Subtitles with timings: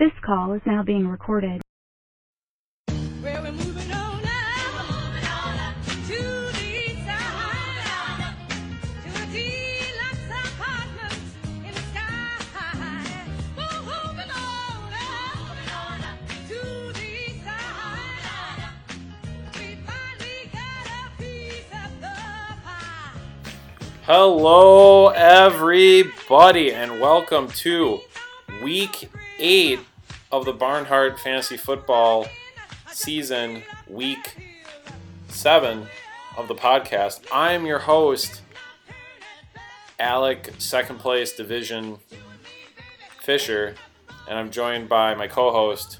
[0.00, 1.60] This call is now being recorded.
[2.88, 6.22] Well, we're moving on up, to
[6.56, 8.34] the side,
[9.02, 11.20] to a deluxe apartment
[11.66, 12.32] in the sky.
[13.58, 14.88] We're moving on
[16.00, 16.16] up,
[16.48, 16.60] to
[16.94, 17.14] the
[17.44, 18.72] side.
[19.52, 22.16] We finally got a piece of the
[22.64, 23.20] pie.
[24.06, 28.00] Hello, everybody, and welcome to
[28.62, 29.80] week eight
[30.32, 32.26] of the Barnhart Fantasy Football
[32.90, 34.36] season, week
[35.28, 35.86] seven
[36.36, 37.24] of the podcast.
[37.32, 38.42] I'm your host,
[39.98, 41.98] Alec, second place division
[43.22, 43.74] Fisher,
[44.28, 45.98] and I'm joined by my co host,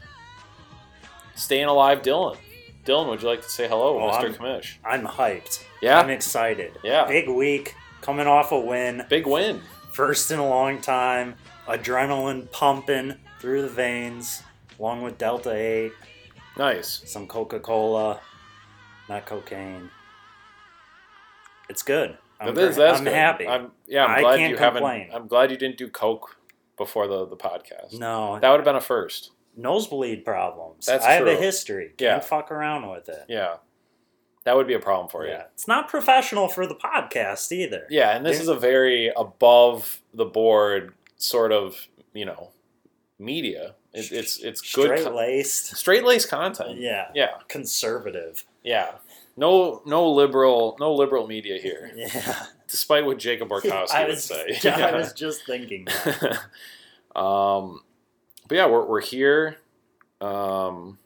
[1.34, 2.36] Staying Alive Dylan.
[2.84, 4.22] Dylan, would you like to say hello, Oh, Mr.
[4.24, 4.74] I'm- Commish?
[4.84, 5.64] I'm hyped.
[5.82, 6.00] Yeah?
[6.00, 6.78] I'm excited.
[6.82, 7.06] Yeah.
[7.06, 9.04] Big week, coming off a win.
[9.08, 9.60] Big win.
[9.92, 11.34] First in a long time.
[11.68, 14.42] Adrenaline pumping through the veins,
[14.78, 15.92] along with Delta 8,
[16.58, 17.02] Nice.
[17.06, 18.20] some Coca Cola,
[19.08, 19.90] not cocaine.
[21.68, 22.18] It's good.
[22.40, 23.12] I'm, It is, that's I'm good.
[23.12, 23.46] happy.
[23.46, 25.00] I'm, yeah, I'm I glad can't you complain.
[25.06, 25.14] haven't.
[25.22, 26.36] I'm glad you didn't do coke
[26.76, 27.98] before the the podcast.
[27.98, 29.32] no, That would have been a first.
[29.56, 30.86] nosebleed problems.
[30.86, 31.40] That's I have a true.
[31.42, 31.86] history.
[31.98, 32.20] Can't Yeah.
[32.20, 33.24] fuck around with it.
[33.28, 33.56] Yeah,
[34.44, 35.32] that would be a problem for you.
[35.32, 35.44] Yeah.
[35.52, 37.86] It's not professional for the podcast either.
[37.90, 38.42] Yeah, and this Yeah.
[38.42, 42.50] is a very above the board sort of you know
[43.20, 43.74] media.
[43.92, 45.76] It, it's it's good Straight laced.
[45.76, 46.78] straight laced content.
[46.80, 47.08] Yeah.
[47.14, 48.44] yeah, Conservative.
[48.64, 48.92] yeah.
[49.36, 52.46] No no liberal no liberal media here, Yeah.
[52.68, 54.58] despite what Jacob Borkowski I would say.
[54.70, 55.84] I was just thinking.
[55.86, 56.38] that.
[57.18, 57.80] um,
[58.48, 59.58] but yeah, we're we're here.
[60.20, 60.98] Um,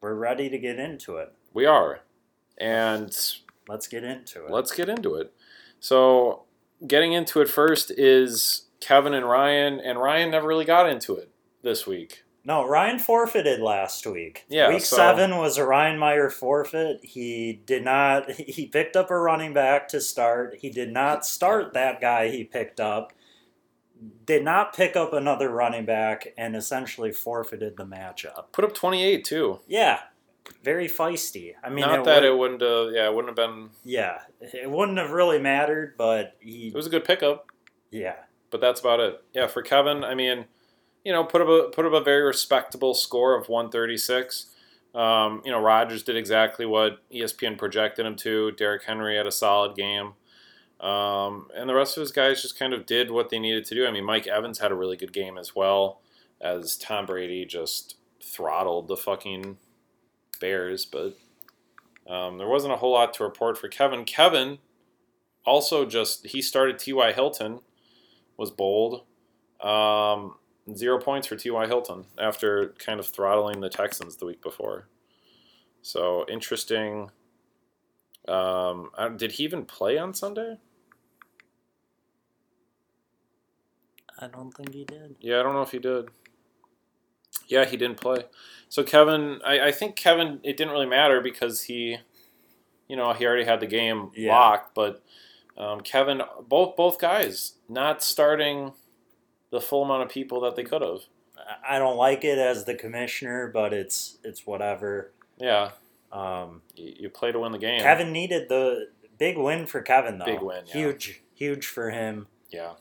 [0.00, 1.32] We're ready to get into it.
[1.54, 2.00] we are,
[2.58, 3.16] and
[3.68, 4.50] Let's get into it.
[4.50, 5.32] let's get into it.
[5.80, 6.42] So,
[6.86, 11.30] getting into it first is Kevin and Ryan, and Ryan never really got into it
[11.62, 12.24] this week.
[12.44, 14.44] no, Ryan forfeited last week.
[14.48, 17.00] Yeah, Week so- seven was a Ryan Meyer forfeit.
[17.04, 18.30] He did not.
[18.32, 20.56] He picked up a running back to start.
[20.60, 23.12] He did not start that guy he picked up.
[24.26, 28.46] Did not pick up another running back and essentially forfeited the matchup.
[28.50, 29.60] Put up 28 too.
[29.68, 30.00] Yeah,
[30.64, 31.52] very feisty.
[31.62, 34.68] I mean, Not that would- it wouldn't have, yeah, it wouldn't have been, Yeah, it
[34.68, 36.66] wouldn't have really mattered, but he.
[36.68, 37.46] it was a good pickup,
[37.92, 38.16] yeah,
[38.50, 39.22] but that's about it.
[39.32, 40.46] Yeah, for Kevin, I mean,
[41.04, 44.46] you know, put up a, put up a very respectable score of 136.
[44.94, 48.52] Um, you know, Rodgers did exactly what ESPN projected him to.
[48.52, 50.12] Derrick Henry had a solid game.
[50.80, 53.74] Um, and the rest of his guys just kind of did what they needed to
[53.74, 53.86] do.
[53.86, 56.00] I mean, Mike Evans had a really good game as well,
[56.40, 59.58] as Tom Brady just throttled the fucking
[60.40, 60.84] Bears.
[60.84, 61.16] But
[62.08, 64.04] um, there wasn't a whole lot to report for Kevin.
[64.04, 64.58] Kevin
[65.44, 67.12] also just he started T.Y.
[67.12, 67.60] Hilton,
[68.36, 69.04] was bold.
[69.60, 70.34] Um,
[70.74, 71.66] zero points for T.Y.
[71.66, 74.88] Hilton after kind of throttling the Texans the week before.
[75.82, 77.10] So interesting.
[78.28, 80.56] Um, I- did he even play on Sunday?
[84.18, 85.16] I don't think he did.
[85.20, 86.08] Yeah, I don't know if he did.
[87.48, 88.24] Yeah, he didn't play.
[88.68, 91.96] So Kevin, I, I think Kevin, it didn't really matter because he,
[92.88, 94.32] you know, he already had the game Yeah.
[94.32, 94.74] locked.
[94.74, 95.02] But
[95.58, 98.72] um, Kevin, both both guys not starting
[99.52, 101.02] the full amount of people that they could have.
[101.68, 105.12] I- don't like it as the commissioner, but it's it's whatever.
[105.38, 105.70] Yeah,
[106.12, 107.80] Um, you, you play to win the game.
[107.80, 110.24] Kevin needed the big win for Kevin though.
[110.24, 110.72] Big win, yeah.
[110.72, 112.26] Huge, huge for him.
[112.50, 112.72] Yeah,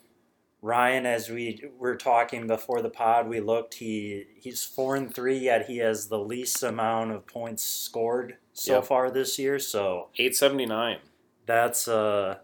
[0.61, 3.75] Ryan, as we were talking before the pod, we looked.
[3.75, 8.75] He he's four and three, yet he has the least amount of points scored so
[8.75, 8.85] Yep.
[8.85, 9.57] far this year.
[9.59, 10.99] So eight seventy nine.
[11.47, 12.37] that's uh.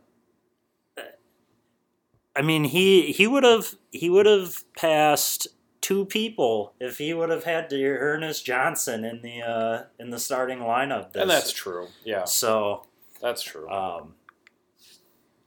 [2.37, 5.47] I mean, he he would have he would have passed
[5.81, 10.59] two people if he would have had D'Ernest Johnson in the uh, in the starting
[10.59, 11.13] lineup.
[11.13, 11.21] This.
[11.23, 11.87] And that's true.
[12.05, 12.83] Yeah, So,
[13.21, 13.67] that's true.
[13.69, 14.13] um,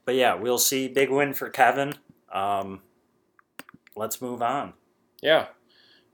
[0.03, 0.87] but yeah, we'll see.
[0.89, 1.93] Big win for Kevin.
[2.31, 2.81] Um,
[3.95, 4.73] let's move on.
[5.21, 5.47] Yeah.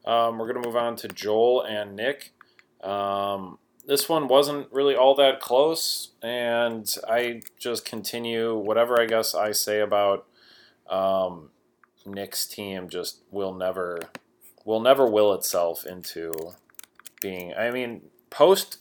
[0.05, 2.33] Um, we're going to move on to Joel and Nick.
[2.81, 9.33] Um, this one wasn't really all that close, and I just continue whatever I guess
[9.33, 10.26] I say about
[10.89, 11.49] um,
[12.05, 13.99] Nick's team just will never
[14.65, 16.33] will never will itself into
[17.21, 17.53] being.
[17.53, 18.79] I mean, post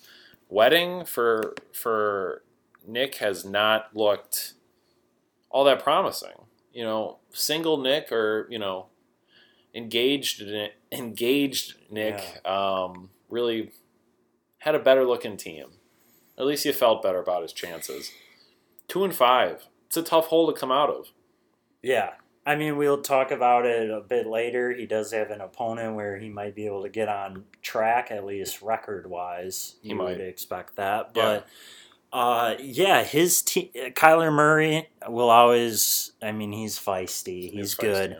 [0.49, 2.43] wedding for for
[2.87, 4.55] Nick has not looked
[5.51, 6.47] all that promising.
[6.73, 8.87] You know, single Nick or you know
[9.75, 10.43] engaged
[10.93, 13.73] engaged Nick um, really
[14.59, 15.67] had a better looking team.
[16.39, 18.11] At least he felt better about his chances.
[18.89, 19.67] Two and five.
[19.87, 21.07] It's a tough hole to come out of.
[21.87, 22.11] Yeah,
[22.45, 24.73] I mean, we'll talk about it a bit later.
[24.73, 28.25] He does have an opponent where he might be able to get on track, at
[28.27, 29.77] least record wise.
[29.83, 30.21] He You might.
[30.21, 31.11] expect that.
[31.15, 31.23] Yeah.
[31.23, 31.47] But
[32.13, 37.51] uh, yeah, his team, Kyler Murray will always, I mean, he's feisty.
[37.53, 38.11] He's, feisty, good.
[38.13, 38.17] yeah.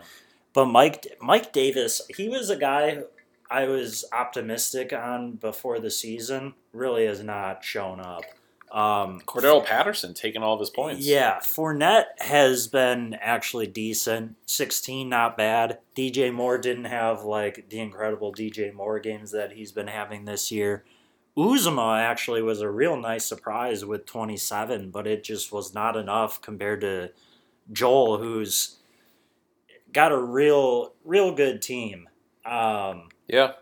[0.53, 3.03] But Mike Mike Davis, he was a guy
[3.49, 6.53] I was optimistic on before the season.
[6.73, 8.23] Really has not shown up.
[8.71, 11.05] Um, Cordell Patterson taking all of his points.
[11.05, 14.35] yeah, Fournette has been actually decent.
[14.45, 15.79] 16, not bad.
[15.95, 20.51] DJ Moore didn't have like the incredible DJ Moore games that he's been having this
[20.51, 20.83] year.
[21.37, 26.41] Uzomah actually was a real nice surprise with 27, but it just was not enough
[26.41, 27.11] compared to
[27.71, 28.77] Joel, who's
[29.93, 32.09] got a real, real good team.
[32.45, 33.53] Um, Yeah.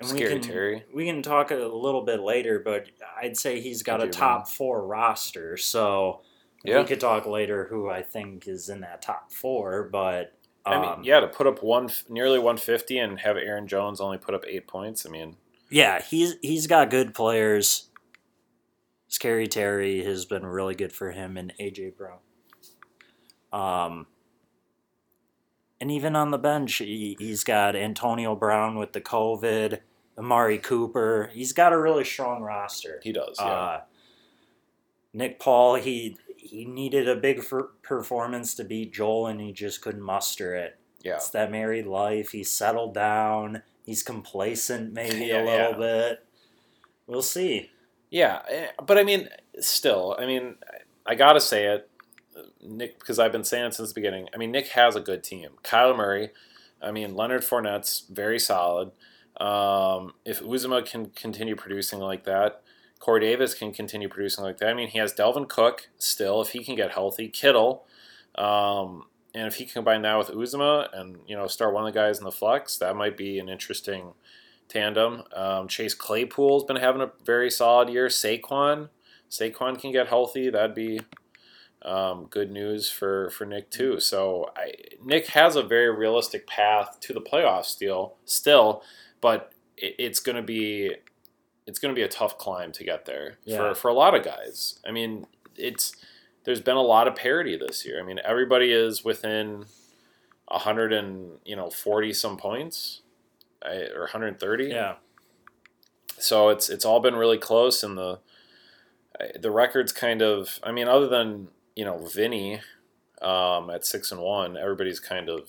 [0.00, 0.84] And Scary we can, Terry.
[0.94, 2.86] We can talk a little bit later, but
[3.20, 5.56] I'd say he's got a Could top four roster.
[5.56, 6.20] So
[6.64, 6.80] Yeah.
[6.80, 9.84] we could talk later who I think is in that top four.
[9.90, 10.34] But
[10.66, 14.18] um, I mean, yeah, to put up one nearly 150 and have Aaron Jones only
[14.18, 15.06] put up eight points.
[15.06, 15.36] I mean,
[15.70, 17.88] yeah, he's he's got good players.
[19.08, 22.18] Scary Terry has been really good for him and AJ Brown.
[23.52, 24.06] Um,
[25.80, 29.80] and even on the bench, he, he's got Antonio Brown with the COVID,
[30.18, 31.30] Amari Cooper.
[31.32, 33.00] He's got a really strong roster.
[33.02, 33.36] he does.
[33.38, 33.44] Yeah.
[33.46, 33.80] Uh,
[35.12, 37.42] Nick Paul, he he needed a big
[37.82, 40.78] performance to beat Joel, and he just couldn't muster it.
[41.02, 41.14] yeah.
[41.16, 42.30] It's that married life.
[42.30, 43.62] He's settled down.
[43.84, 45.76] He's complacent, maybe Yeah, a little yeah.
[45.78, 46.26] bit.
[47.06, 47.70] We'll see.
[48.10, 49.28] Yeah, eh, but I mean,
[49.60, 50.56] still, I mean,
[51.04, 51.88] I gotta say it,
[52.62, 54.28] Nick, because I've been saying it since the beginning.
[54.34, 55.50] I mean, Nick has a good team.
[55.62, 56.30] Kyler Murray,
[56.82, 58.92] I mean, Leonard Fournette's very solid.
[59.38, 62.62] Um, if Uzomah can continue producing like that,
[62.98, 64.70] Corey Davis can continue producing like that.
[64.70, 67.86] I mean, he has Dalvin Cook still, if he can get healthy, Kittle,
[68.36, 69.04] um,
[69.34, 71.98] and if he can combine that with Uzomah and you know start one of the
[71.98, 74.14] guys in the flex, that might be an interesting
[74.68, 75.24] tandem.
[75.34, 78.08] Um, Chase Claypool's been having a very solid year.
[78.08, 78.88] Saquon,
[79.30, 80.48] Saquon can get healthy.
[80.48, 81.00] That'd be
[81.86, 84.00] um, good news for for Nick too.
[84.00, 84.72] So I,
[85.02, 88.82] Nick has a very realistic path to the playoffs still, still,
[89.20, 90.92] but it, it's going to be
[91.66, 93.56] it's going to be a tough climb to get there Yeah.
[93.70, 94.80] for for a lot of guys.
[94.86, 95.94] I mean, it's
[96.44, 98.00] there's been a lot of parity this year.
[98.00, 99.64] I mean, everybody is within
[100.48, 103.02] a hundred and you know forty some points,
[103.64, 104.64] or 130.
[104.66, 104.94] Yeah.
[106.18, 108.20] So it's it's all been really close, and the
[109.38, 110.58] the records kind of.
[110.62, 112.60] I mean, other than you know Vinny
[113.22, 115.48] um, at six and one, everybody's kind of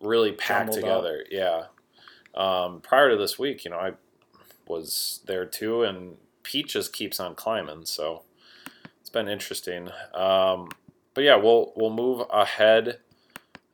[0.00, 1.02] really packed Jumbled up.
[1.02, 1.24] together.
[1.30, 1.62] Yeah.
[2.34, 3.92] Um, prior to this week, you know, I
[4.66, 7.86] was there too, and Pete just keeps on climbing.
[7.86, 8.22] So
[9.00, 9.88] it's been interesting.
[10.14, 10.68] Um,
[11.14, 12.98] but yeah, we'll we'll move ahead.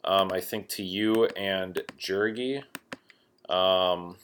[0.04, 2.62] Um, I think to you and Jurgi.
[3.48, 4.16] Um,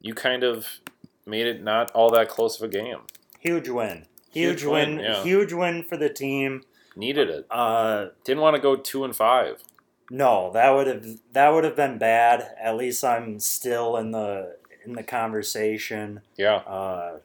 [0.00, 0.80] you kind of
[1.26, 3.00] made it not all that close of a game.
[3.40, 4.06] Huge win.
[4.32, 4.96] Huge, Huge win.
[4.96, 5.22] win, yeah.
[5.22, 6.62] Huge win for the team.
[6.96, 7.46] Needed it.
[7.50, 9.62] Uh, Didn't want to go two and five.
[10.10, 12.46] no, that would have that would have been bad.
[12.60, 16.20] At least I'm still in the in the conversation.
[16.36, 16.56] Yeah.
[16.56, 17.18] Uh,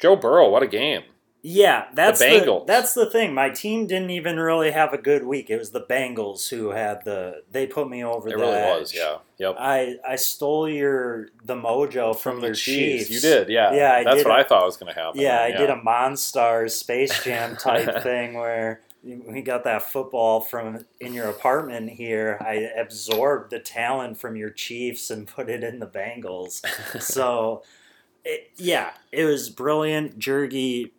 [0.00, 1.02] Joe Burrow, what a game.
[1.42, 2.66] Yeah, that's the, Bengals.
[2.66, 3.32] that's the thing.
[3.32, 5.48] My team didn't even really have a good week.
[5.50, 8.80] It was the Bengals who had the they put me over It the really edge.
[8.80, 8.94] was.
[8.94, 9.18] Yeah.
[9.38, 9.56] Yep.
[9.58, 13.08] I I stole your the mojo from, your Chiefs.
[13.08, 13.48] You did.
[13.48, 13.72] Yeah.
[13.72, 15.20] Yeah, I That's what a- I thought was going to happen.
[15.20, 20.84] Yeah, I did a Monstars Space Jam type thing where we got that football from
[21.00, 22.36] in your apartment here.
[22.40, 26.60] I absorbed the talent from your Chiefs and put it in the Bengals.
[27.00, 27.62] so,
[28.24, 30.18] it, yeah, it was brilliant.
[30.18, 30.90] Jergy,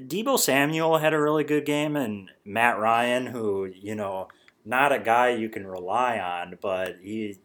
[0.00, 4.28] Deebo Samuel had a really good game, and Matt Ryan, who you know,
[4.64, 7.36] not a guy you can rely on, but he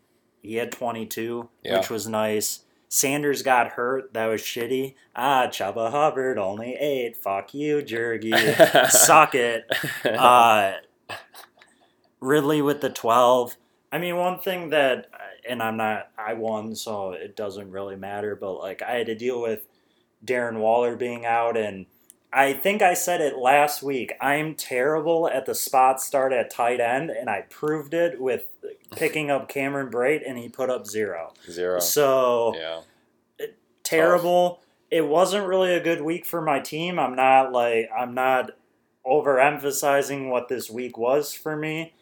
[0.44, 1.78] he had 22, Yeah.
[1.80, 2.60] which was nice.
[2.90, 4.14] Sanders got hurt.
[4.14, 4.94] That was shitty.
[5.16, 7.18] Ah, Chuba Hubbard only eight.
[7.18, 8.36] Fuck you, Jergy.
[8.92, 9.66] Suck it.
[10.06, 10.74] Uh,
[12.20, 13.56] Ridley with the 12.
[13.92, 15.08] I mean, one thing that,
[15.48, 19.16] and I'm not, I won, so it doesn't really matter, but like I had to
[19.16, 19.66] deal with
[20.26, 21.86] Darren Waller being out, and
[22.36, 24.14] I think I said it last week.
[24.20, 28.46] I'm terrible at the spot start at tight end, and I proved it with
[28.96, 31.34] picking up Cameron Brate, and he put up zero.
[31.50, 31.80] Zero.
[31.80, 32.82] So Yeah.
[33.84, 34.62] terrible.
[34.90, 37.00] It wasn't really a good week for my team.
[37.00, 38.52] I'm not like I'm not
[39.06, 41.94] overemphasizing what this week was for me.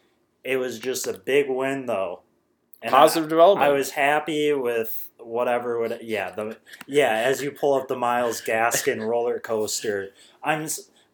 [0.44, 2.20] It was just a big win though.
[2.82, 3.70] And Positive I, development.
[3.70, 8.40] I was happy with whatever would yeah, the yeah, as you pull up the Myles
[8.42, 10.10] Gaskin roller coaster.
[10.42, 10.66] I'm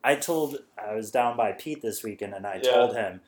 [0.02, 2.70] I told I was down by Pete this weekend, and I Yeah.
[2.72, 3.20] told him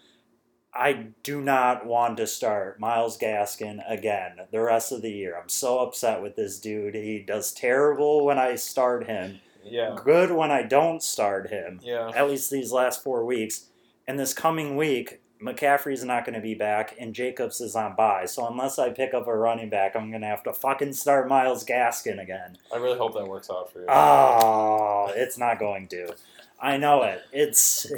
[0.72, 5.36] I do not want to start Myles Gaskin again the rest of the year.
[5.36, 6.94] I'm so upset with this dude.
[6.94, 9.96] He does terrible when I start him, Yeah.
[10.02, 11.80] good when I don't start him.
[11.82, 12.10] Yeah.
[12.14, 13.66] At least these last four weeks,
[14.06, 15.20] and this coming week.
[15.42, 18.26] McCaffrey's not going to be back, and Jacobs is on bye.
[18.26, 21.28] So unless I pick up a running back, I'm going to have to fucking start
[21.28, 22.58] Myles Gaskin again.
[22.72, 23.86] I really hope that works out for you.
[23.88, 26.14] Oh, it's not going to.
[26.60, 27.22] I know it.
[27.32, 27.90] It's,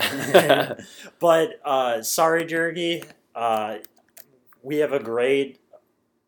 [1.18, 3.04] but uh, sorry, Jergy.
[3.34, 3.78] Uh,
[4.62, 5.58] we have a great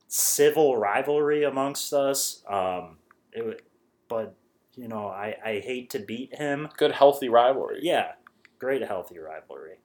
[0.09, 2.43] civil rivalry amongst us.
[2.49, 2.97] Um,
[3.33, 3.65] it,
[4.09, 4.35] but
[4.77, 6.69] you know, I, I hate to beat him.
[6.77, 7.79] Good healthy rivalry.
[7.83, 8.13] Yeah,
[8.59, 9.79] great healthy rivalry.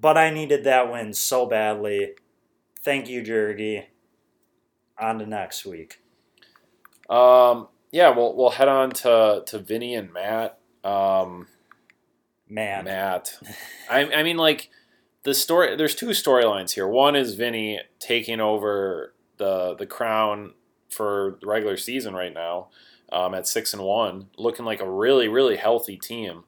[0.00, 2.12] But I needed that win so badly.
[2.82, 3.84] Thank you, Jergy.
[4.98, 6.00] On to next week.
[7.08, 7.68] Um.
[7.90, 8.10] Yeah.
[8.10, 10.58] We'll we'll head on to to Vinny and Matt.
[10.84, 11.48] Um.
[12.48, 12.84] Man.
[12.84, 13.38] Matt.
[13.90, 14.70] I I mean like
[15.22, 15.76] the story.
[15.76, 16.88] There's two storylines here.
[16.88, 20.54] One is Vinny taking over the the crown
[20.88, 22.68] for the regular season right now.
[23.12, 26.44] Um, at six and one, looking like a really really healthy team.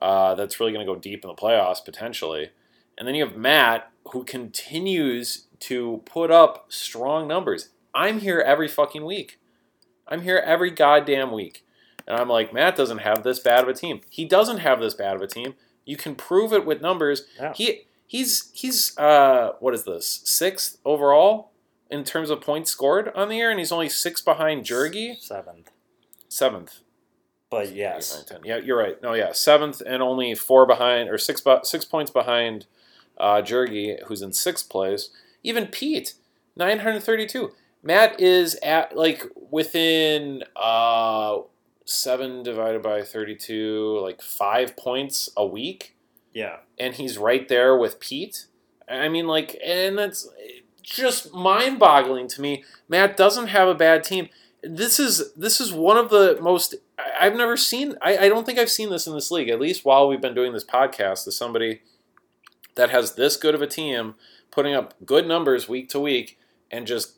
[0.00, 2.50] Uh, that's really going to go deep in the playoffs potentially.
[2.98, 7.70] And then you have Matt, who continues to put up strong numbers.
[7.94, 9.38] I'm here every fucking week.
[10.08, 11.64] I'm here every goddamn week.
[12.06, 14.00] And I'm like, Matt doesn't have this bad of a team.
[14.10, 15.54] He doesn't have this bad of a team.
[15.84, 17.24] You can prove it with numbers.
[17.38, 17.52] Yeah.
[17.54, 20.20] He he's he's uh what is this?
[20.24, 21.50] Sixth overall
[21.90, 25.18] in terms of points scored on the year, and he's only six behind Jergy.
[25.18, 25.70] Seventh.
[26.28, 26.80] Seventh.
[27.48, 28.24] But Eight, yes.
[28.44, 29.00] Yeah, you're right.
[29.00, 32.66] No, yeah, seventh and only four behind or six six points behind
[33.18, 35.10] uh, Jergy, who's in sixth place.
[35.42, 36.14] Even Pete,
[36.56, 37.52] nine hundred thirty-two.
[37.82, 41.38] Matt is at like within uh,
[41.84, 45.94] seven divided by thirty-two, like five points a week,
[46.34, 46.56] Yeah.
[46.78, 48.46] and he's right there with Pete.
[48.88, 50.28] I mean, like, and that's
[50.82, 52.64] just mind-boggling to me.
[52.88, 54.28] Matt doesn't have a bad team.
[54.62, 56.74] This is this is one of the most
[57.20, 57.94] I've never seen.
[58.02, 59.48] I, I don't think I've seen this in this league.
[59.48, 61.82] At least while we've been doing this podcast, as somebody
[62.76, 64.14] that has this good of a team,
[64.50, 66.38] putting up good numbers week to week,
[66.70, 67.16] and just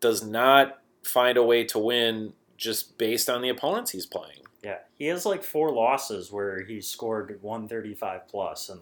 [0.00, 4.38] does not find a way to win just based on the opponents he's playing.
[4.62, 4.78] Yeah.
[4.94, 8.80] He has like four losses where he scored 135 plus and,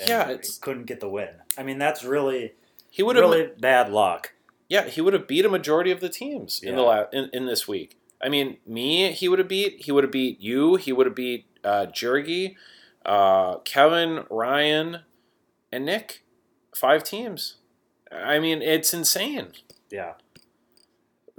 [0.00, 1.28] and Yeah, it's- couldn't get the win.
[1.56, 2.54] I mean, that's really,
[2.90, 4.34] He would have really bad luck.
[4.68, 6.86] Yeah, he would have beat a majority of the teams in the Yeah.
[6.88, 7.98] la- in, in this week.
[8.20, 9.82] I mean, me, he would have beat.
[9.84, 10.76] He would have beat you.
[10.76, 12.54] He would have beat uh, Jergy,
[13.04, 15.00] uh, Kevin, Ryan,
[15.72, 16.22] and Nick.
[16.74, 17.56] Five teams.
[18.10, 19.48] I mean, it's insane.
[19.90, 20.14] Yeah.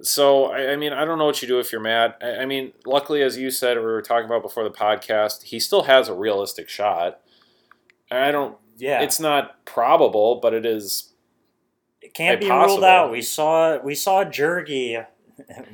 [0.01, 2.15] So, I, I mean, I don't know what you do if you're mad.
[2.21, 5.59] I, I mean, luckily, as you said, we were talking about before the podcast, he
[5.59, 7.19] still has a realistic shot.
[8.11, 8.57] I don't.
[8.77, 9.01] Yeah.
[9.01, 11.13] It's not probable, but it is.
[12.01, 13.11] it can't be ruled out.
[13.11, 15.05] We saw, we saw Jergy.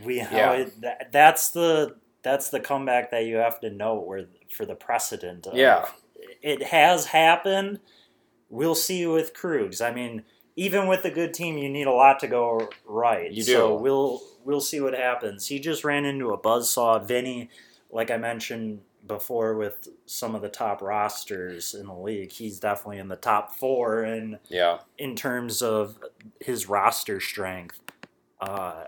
[0.04, 0.52] We, Yeah.
[0.52, 4.74] Uh, that, that's the, that's the comeback that you have to note where for the
[4.74, 5.48] precedent.
[5.48, 5.86] Of, Yeah.
[6.42, 7.80] It has happened.
[8.50, 9.82] We'll see with Krugs.
[9.86, 10.24] I mean,
[10.56, 13.32] even with a good team, you need a lot to go right.
[13.32, 13.84] You So do.
[13.84, 15.48] we'll we'll see what happens.
[15.48, 17.06] He just ran into a buzzsaw.
[17.06, 17.50] Vinny,
[17.92, 22.98] like I mentioned before, with some of the top rosters in the league, he's definitely
[22.98, 24.80] in the top four in Yeah.
[24.98, 25.98] in terms of
[26.42, 27.80] his roster strength.
[28.42, 28.86] Uh,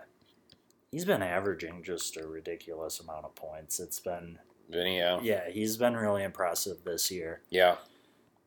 [0.91, 3.80] he's been averaging just a ridiculous amount of points.
[3.80, 4.39] It's been
[4.70, 5.20] Vinny, yeah.
[5.22, 7.41] yeah, he's been really impressive this year.
[7.50, 7.75] Yeah.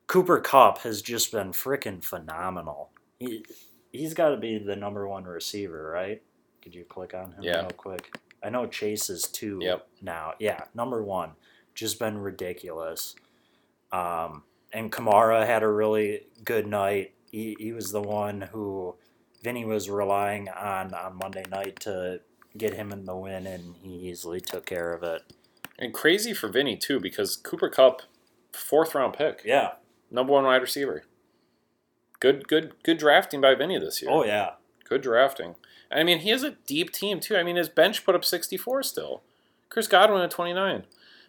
[0.06, 2.90] Cooper Kupp has just been freaking phenomenal.
[3.18, 3.44] He
[3.92, 6.22] he's got to be the number one receiver, right?
[6.62, 7.60] Could you click on him Yeah.
[7.60, 8.16] real quick?
[8.42, 9.86] I know Chase is two Yep.
[10.02, 10.34] now.
[10.38, 11.32] Yeah, number one,
[11.74, 13.14] just been ridiculous.
[13.92, 17.14] Um, and Kamara had a really good night.
[17.30, 18.96] He he was the one who
[19.42, 22.20] Vinny was relying on on Monday night to
[22.56, 25.22] get him in the win, and he easily took care of it.
[25.78, 28.02] And crazy for Vinny too, because Cooper Kupp,
[28.52, 29.74] fourth round pick, Yeah.
[30.14, 31.02] Number one wide receiver.
[32.20, 34.10] Good, good, good drafting by Vinny this year.
[34.10, 34.52] Oh yeah.
[34.88, 35.56] Good drafting.
[35.90, 37.36] I mean, he has a deep team too.
[37.36, 39.22] I mean, his bench put up 64 still.
[39.68, 40.84] Chris Godwin at 29.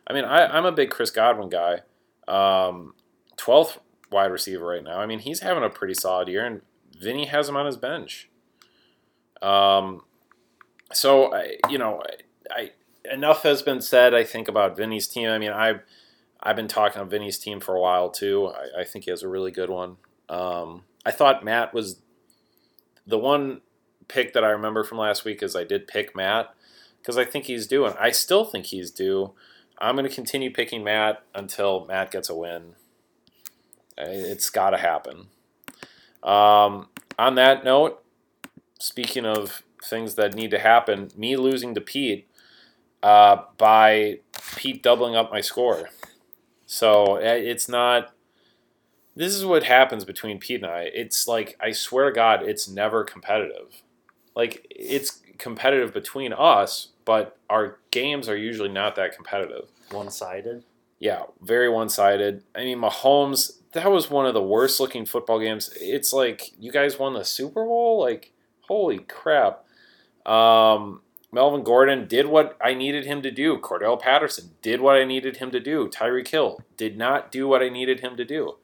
[0.08, 1.82] I mean, I, I'm a big Chris Godwin guy.
[2.28, 2.94] Um,
[3.38, 3.80] 12th
[4.12, 5.00] wide receiver right now.
[5.00, 6.62] I mean, he's having a pretty solid year, and
[7.00, 8.30] Vinny has him on his bench.
[9.42, 10.04] Um,
[10.94, 12.04] so I, you know,
[12.52, 12.72] I,
[13.06, 14.14] I enough has been said.
[14.14, 15.30] I think about Vinny's team.
[15.30, 15.80] I mean, I
[16.42, 18.48] I've been talking on Vinny's team for a while too.
[18.48, 19.98] I, I think he has a really good one.
[20.30, 22.02] Um, I thought Matt was
[23.06, 23.62] the one
[24.08, 25.42] pick that I remember from last week.
[25.42, 26.54] Is I did pick Matt
[27.06, 29.34] because I think he's due, I still think he's due.
[29.78, 32.74] I'm going to continue picking Matt until Matt gets a win.
[33.96, 35.28] It's got to happen.
[36.24, 36.88] Um,
[37.20, 38.04] on that note,
[38.80, 42.28] speaking of things that need to happen, me losing to Pete
[43.04, 44.22] uh, by
[44.56, 45.90] Pete doubling up my score.
[46.66, 48.14] So uh, it's not.
[49.16, 50.90] This is what happens between Pete and I.
[50.94, 53.82] It's like I swear to God, it's never competitive.
[54.36, 59.70] Like it's competitive between us, but our games are usually not that competitive.
[59.92, 60.64] One sided.
[61.00, 62.44] Yeah, very one sided.
[62.56, 65.72] I mean, Mahomes, that was one of the worst looking football games.
[65.80, 68.00] It's like you guys won the Super Bowl?
[68.00, 68.32] Like,
[68.62, 69.66] holy crap.
[70.26, 71.02] Um,
[71.36, 73.58] Melvin Gordon did what I needed him to do.
[73.58, 75.90] Cordell Patterson did what I needed him to do.
[75.90, 78.56] Tyreek Hill did not do what I needed him to do.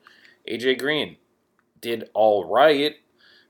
[0.49, 1.17] AJ Green
[1.81, 2.95] did all right.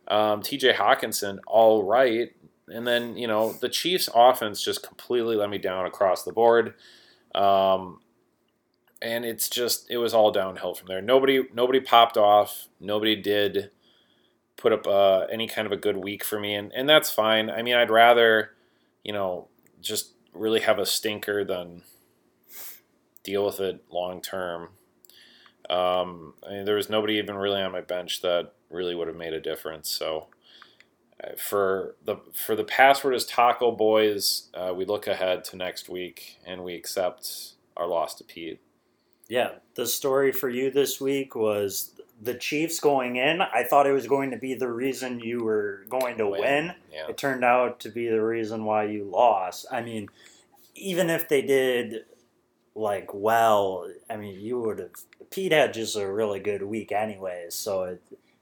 [0.07, 2.31] Um, TJ Hockenson, all right.
[2.67, 6.73] And then, you know, the Chiefs' offense just completely let me down across the board.
[7.35, 7.99] Um,
[9.03, 11.01] and it's just it was all downhill from there.
[11.01, 12.69] Nobody nobody popped off.
[12.79, 13.69] Nobody did
[14.57, 17.51] put up uh, any kind of a good week for me, and and that's fine.
[17.51, 18.53] I mean, I'd rather
[19.03, 19.47] you know
[19.81, 21.83] just really have a stinker than
[23.23, 24.69] deal with it long term.
[25.69, 29.17] Um, I mean, there was nobody even really on my bench that really would have
[29.17, 29.89] made a difference.
[29.89, 30.27] So
[31.23, 35.89] uh, for the for the password is Taco Boys, uh, we look ahead to next
[35.89, 38.61] week and we accept our loss to Pete.
[39.29, 43.41] Yeah, the story for you this week was the Chiefs going in.
[43.41, 46.73] I thought it was going to be the reason you were going to win.
[46.93, 47.07] Yeah.
[47.09, 49.65] It turned out to be the reason why you lost.
[49.71, 50.07] I mean,
[50.75, 52.05] even if they did
[52.75, 54.91] like well, I mean, you would have.
[55.31, 57.55] Pete had just a really good week, anyways.
[57.55, 58.01] So it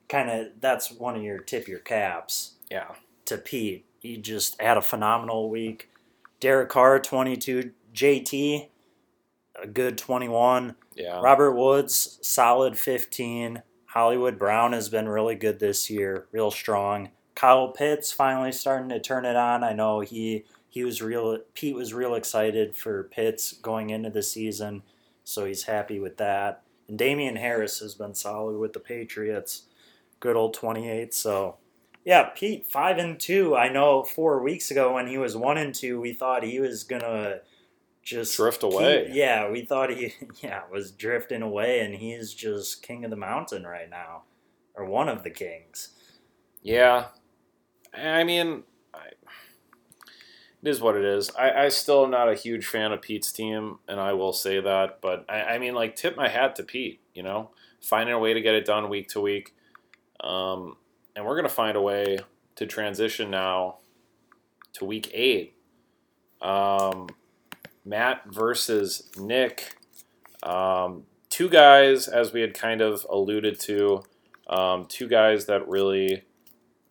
[0.10, 2.96] kind of that's one of your tip your caps Yeah.
[3.26, 3.86] to Pete.
[4.02, 5.90] He just had a phenomenal week.
[6.40, 7.72] Derek Carr, twenty two.
[7.94, 8.68] JT,
[9.62, 10.76] a good twenty one.
[10.96, 11.20] Yeah.
[11.22, 13.62] Robert Woods, solid 15.
[14.00, 17.10] Hollywood Brown has been really good this year, real strong.
[17.36, 19.62] Kyle Pitts finally starting to turn it on.
[19.62, 24.24] I know he he was real Pete was real excited for Pitts going into the
[24.24, 24.84] season,
[25.26, 26.64] so he's happy with that.
[26.88, 29.64] And Damien Harris has been solid with the Patriots.
[30.22, 31.14] Good old 28.
[31.14, 31.58] So
[32.06, 33.54] yeah, Pete 5 and 2.
[33.58, 36.86] I know 4 weeks ago when he was 1 and 2, we thought he was
[36.86, 37.42] going to
[38.04, 39.10] just Drift keep- away.
[39.12, 43.64] yeah, we thought he yeah was drifting away, and he's just king of the mountain
[43.66, 44.24] right now,
[44.76, 45.90] or one of the kings.
[46.62, 47.06] Yeah.
[47.94, 49.08] I mean, I,
[50.62, 51.32] it is what it is.
[51.38, 54.60] I, I still am not a huge fan of Pete's team, and I will say
[54.60, 55.00] that.
[55.02, 58.34] But I, I mean, like, tip my hat to Pete, you know, finding a way
[58.34, 59.56] to get it done week to week.
[60.20, 60.76] Um,
[61.16, 62.20] and we're going to find a way
[62.56, 63.78] to transition now
[64.74, 65.56] to week eight.
[66.42, 67.08] Um,
[67.86, 69.76] Matt versus Nick.
[70.44, 74.04] Um, two guys, as we had kind of alluded to,
[74.48, 76.24] um, two guys that really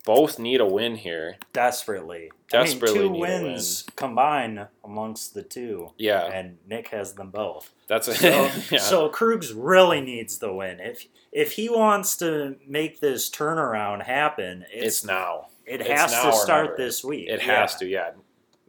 [0.05, 1.37] both need a win here.
[1.53, 6.87] Desperately, Desperately I mean, need two a wins combined amongst the two, Yeah, and Nick
[6.89, 7.69] has them both.
[7.87, 8.79] that's a So, yeah.
[8.79, 10.79] so Krugs really needs the win.
[10.79, 15.47] If if he wants to make this turnaround happen, it's it's, now.
[15.65, 16.77] it has to start never.
[16.77, 17.27] this week.
[17.29, 17.59] It Yeah.
[17.61, 18.11] has to, yeah.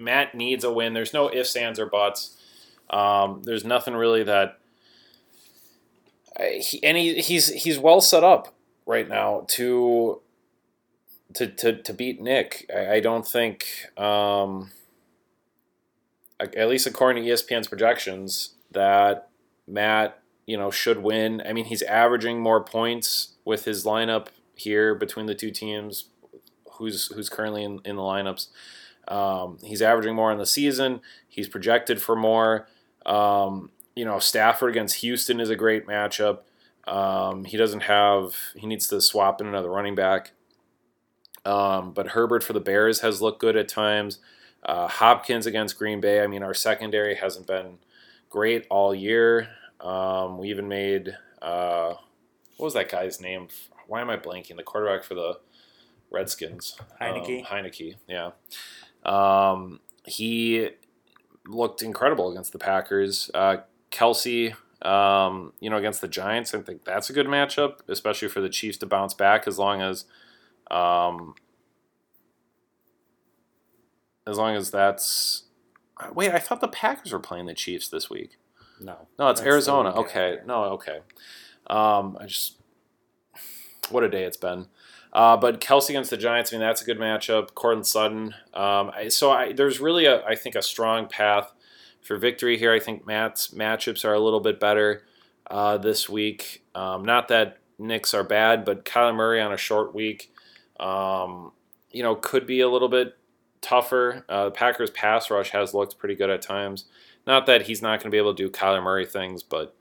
[0.01, 0.95] Matt needs a win.
[0.95, 2.37] There's no ifs, ands, or buts.
[2.89, 4.59] Um, there's nothing really that.
[6.39, 8.55] He, and he, he's he's well set up
[8.87, 10.21] right now to
[11.35, 12.69] to to, to beat Nick.
[12.75, 14.71] I, I don't think, um,
[16.41, 19.29] at least according to ESPN's projections, that
[19.67, 21.43] Matt you know should win.
[21.47, 26.07] I mean, he's averaging more points with his lineup here between the two teams.
[26.73, 28.49] Who's who's currently in, in the lineups?
[29.09, 31.01] Um, he's averaging more in the season.
[31.29, 32.69] He's projected for more.
[33.07, 36.41] Um, you know, Stafford against Houston is a great matchup.
[36.87, 38.37] Um, he doesn't have.
[38.57, 40.33] He needs to swap in another running back.
[41.45, 44.19] Um, but Herbert for the Bears has looked good at times.
[44.63, 46.23] Uh, Hopkins against Green Bay.
[46.23, 47.79] I mean, our secondary hasn't been
[48.29, 49.49] great all year.
[49.81, 51.95] Um, we even made uh,
[52.57, 53.49] what was that guy's name?
[53.87, 54.57] Why am I blanking?
[54.57, 55.41] The quarterback for the
[56.11, 56.77] Redskins.
[57.01, 57.41] Heinicke.
[57.41, 57.97] Um, Heinicke.
[58.07, 58.33] Yeah.
[59.05, 60.71] Um, he
[61.47, 63.31] looked incredible against the Packers.
[63.35, 63.59] Uh,
[63.91, 64.55] Kelce,
[64.87, 68.49] um, you know, against the Giants, I think that's a good matchup, especially for the
[68.49, 70.05] Chiefs to bounce back as long as,
[70.71, 71.35] um,
[74.27, 75.45] as long as that's.
[76.15, 78.39] Wait, I thought the Packers were playing the Chiefs this week.
[78.81, 79.91] No, No, it's Arizona.
[79.91, 81.01] Okay, no, okay.
[81.67, 82.57] Um, I just
[83.91, 84.67] what a day it's been.
[85.13, 87.55] Uh, but Kelce against the Giants, I mean, that's a good matchup.
[87.55, 88.35] Courtland Sutton.
[88.55, 91.53] Um, I, so I, there's really a, I think, a strong path
[92.01, 92.73] for victory here.
[92.73, 95.05] I think Matt's matchups are a little bit better
[95.51, 96.65] uh, this week.
[96.75, 100.33] Um, not that Nick's are bad, but Kyler Murray on a short week,
[100.79, 101.53] um,
[101.91, 103.17] you know, could be a little bit
[103.61, 104.25] tougher.
[104.29, 106.85] Uh, the Packers' pass rush has looked pretty good at times.
[107.27, 109.77] Not that he's not going to be able to do Kyler Murray things, but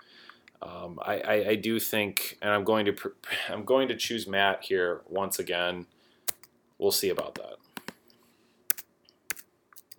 [0.62, 2.96] um, I, I, I do think, and I'm going to
[3.50, 5.86] I'm going to choose Matt here once again.
[6.78, 7.58] We'll see about that.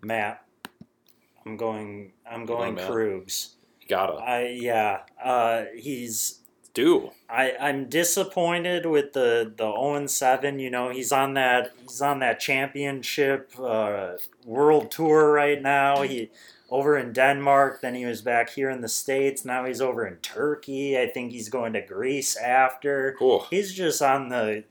[0.03, 0.45] Matt.
[1.45, 2.13] I'm going.
[2.31, 2.77] I'm going?
[2.77, 3.55] Krugs.
[3.89, 5.01] Gotta I yeah.
[5.23, 6.41] Uh, he's.
[6.75, 7.11] do.
[7.29, 10.59] I I'm disappointed with the the 0 7.
[10.59, 14.13] You know he's on that he's on that championship uh,
[14.45, 16.03] world tour right now.
[16.03, 16.31] He
[16.71, 17.81] over in Denmark.
[17.81, 19.45] Then he was back here in the states.
[19.45, 20.99] Now he's over in Turkey.
[20.99, 23.15] I think he's going to Greece after.
[23.19, 23.47] Cool.
[23.51, 24.65] He's just on the.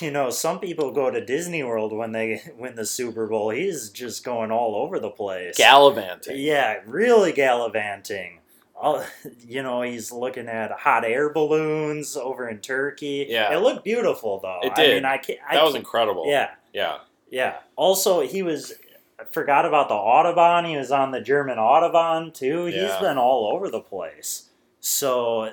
[0.00, 3.50] You know, some people go to Disney World when they win the Super Bowl.
[3.50, 5.58] He's just going all over the place.
[5.58, 6.38] Gallivanting.
[6.38, 8.40] Yeah, really gallivanting.
[8.74, 9.04] All,
[9.46, 13.26] you know, he's looking at hot air balloons over in Turkey.
[13.28, 13.54] Yeah.
[13.54, 14.60] it looked beautiful though.
[14.62, 14.94] It I did.
[14.94, 15.38] mean, I can't.
[15.48, 16.24] I That was incredible.
[16.28, 16.98] Yeah, Yeah.
[17.30, 17.56] yeah.
[17.76, 18.72] Also, he was.
[19.20, 20.68] I forgot about the Autobahn.
[20.68, 22.66] He was on the German Autobahn too.
[22.66, 24.50] He's been all over the place.
[24.80, 25.50] So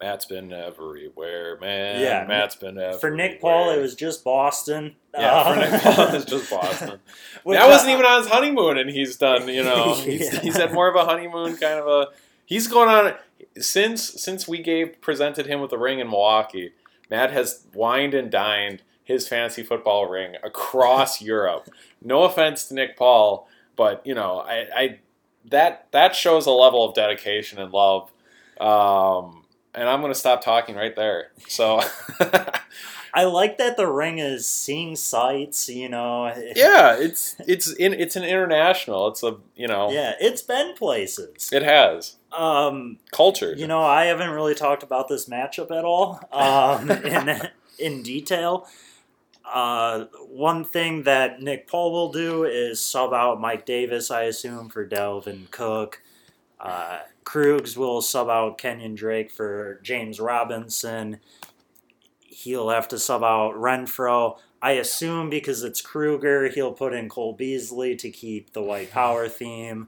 [0.00, 2.00] Matt's been everywhere, man.
[2.00, 2.24] Yeah.
[2.26, 2.98] Matt's been everywhere.
[2.98, 4.96] for Nick Paul, it was just Boston.
[5.16, 6.98] Yeah, for Uh, Nick Paul, it's just Boston.
[7.44, 9.46] which That wasn't I- even on his honeymoon, and he's done.
[9.48, 10.40] You know, he's, Yeah.
[10.40, 12.08] he's had more of a honeymoon kind of a.
[12.44, 13.14] He's going on
[13.60, 16.72] since since we gave presented him with the ring in Milwaukee.
[17.10, 21.68] Matt has wined and dined his fantasy football ring across Europe.
[22.04, 24.98] No offense to Nick Paul, but you know, I, I
[25.46, 28.12] that that shows a level of dedication and love.
[28.60, 31.32] Um, and I'm going to stop talking right there.
[31.48, 31.80] So,
[33.16, 35.68] I like that the ring is seeing sights.
[35.68, 36.26] You know.
[36.56, 39.08] yeah, it's it's in it's an international.
[39.08, 41.50] It's a you know, Yeah, it's been places.
[41.52, 43.54] it has Um, culture.
[43.56, 47.40] you know, I haven't really talked about this matchup at all um, in
[47.78, 48.66] in detail.
[49.54, 54.68] Uh, one thing that Nick Paul will do is sub out Mike Davis, I assume,
[54.68, 56.02] for Dalvin Cook.
[56.58, 61.20] Uh, Krugs will sub out Kenyon Drake for James Robinson.
[62.20, 64.38] He'll have to sub out Renfrow.
[64.60, 69.28] I assume because it's Kruger, he'll put in Cole Beasley to keep the white power
[69.28, 69.86] theme.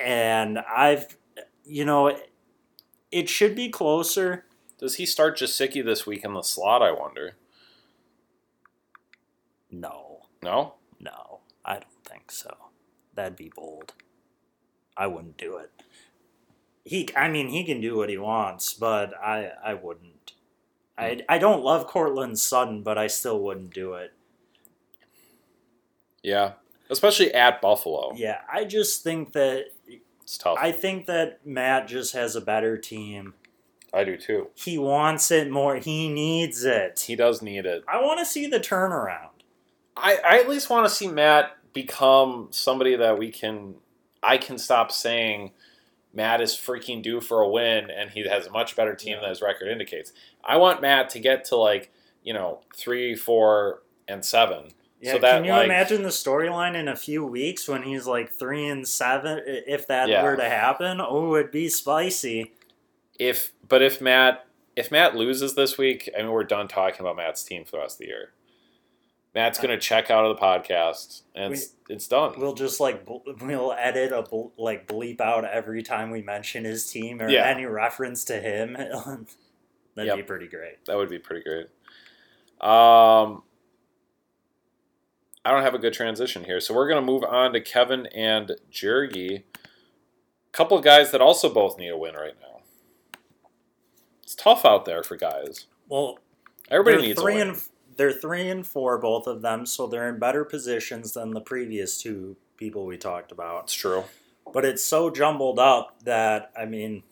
[0.00, 1.16] And I've,
[1.64, 2.18] you know,
[3.12, 4.46] it should be closer.
[4.78, 6.82] Does he start Jasicki this week in the slot?
[6.82, 7.36] I wonder.
[9.72, 10.74] No, No.
[11.00, 12.54] no, I don't think so.
[13.14, 13.94] That'd be bold.
[14.96, 15.70] I wouldn't do it.
[16.84, 20.32] He, I mean, he can do what he wants, but I, I wouldn't.
[20.98, 21.20] I, hmm.
[21.28, 24.12] I don't love Courtland Sutton, but I still wouldn't do it.
[26.22, 26.52] Yeah,
[26.90, 28.12] especially at Buffalo.
[28.14, 29.66] Yeah, I just think that
[30.22, 30.58] It's tough.
[30.60, 33.34] I, I think that Matt just has a better team.
[33.92, 34.48] I do too.
[34.54, 35.76] He wants it more.
[35.76, 37.04] He needs it.
[37.06, 37.84] He does need it.
[37.88, 39.28] I want to see the turnaround.
[39.96, 43.74] I, I at least want to see Matt become somebody that we can.
[44.22, 45.52] I can stop saying
[46.14, 49.28] Matt is freaking due for a win, and he has a much better team than
[49.28, 50.12] his record indicates.
[50.44, 54.72] I want Matt to get to like you know three, four, and seven.
[55.00, 58.06] Yeah, so that can you like, imagine the storyline in a few weeks when he's
[58.06, 59.40] like three and seven?
[59.44, 60.22] If that Yeah.
[60.22, 62.52] were to happen, oh, it'd be spicy.
[63.18, 67.16] if but if Matt if Matt loses this week, I mean we're done talking about
[67.16, 68.32] Matt's team for the rest of the year.
[69.34, 72.34] Matt's gonna check out of the podcast, and it's, it's done.
[72.38, 74.24] We'll just like we'll edit a
[74.58, 77.46] like bleep out every time we mention his team or Yeah.
[77.46, 78.74] any reference to him.
[79.94, 80.16] That'd Yep.
[80.16, 80.84] be pretty great.
[80.86, 81.66] That would be pretty great.
[82.60, 83.42] Um,
[85.44, 88.52] I don't have a good transition here, so we're gonna move on to Kevin and
[88.70, 89.44] Jergy.
[90.52, 92.60] Couple of guys that also both need a win right now.
[94.22, 95.66] It's tough out there for guys.
[95.88, 96.18] Well,
[96.70, 97.48] Everybody needs a win.
[97.48, 97.62] and
[97.96, 102.00] they're three and four, both of them, so they're in better positions than the previous
[102.00, 103.64] two people we talked about.
[103.64, 104.04] it's true.
[104.52, 107.02] but it's so jumbled up that I mean,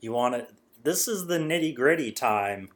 [0.00, 0.46] you want to.
[0.82, 2.68] This is the nitty gritty time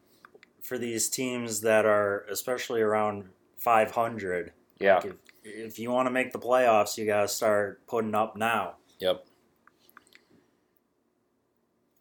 [0.60, 3.24] for these teams that are especially around
[3.56, 4.52] 500.
[4.78, 4.96] Yeah.
[4.96, 8.36] Like if, if you want to make the playoffs, you got to start putting up
[8.36, 8.74] now.
[8.98, 9.26] Yep.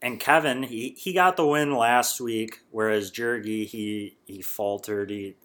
[0.02, 5.12] And Kevin, he, he got the win last week, whereas Jergy he he faltered.
[5.12, 5.36] He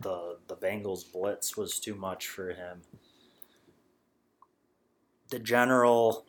[0.00, 2.82] the the, Bengals blitz was too much for him.
[5.30, 6.26] The general,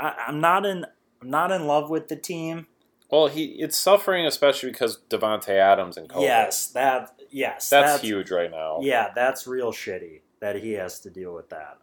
[0.00, 0.86] I, I'm not in
[1.20, 2.66] I'm not in love with the team.
[3.10, 6.22] Well, he it's suffering especially because Davante Adams and COVID.
[6.22, 8.78] Yes, that yes that's, huge right now.
[8.80, 11.78] Yeah, that's real shitty that he has to deal with that.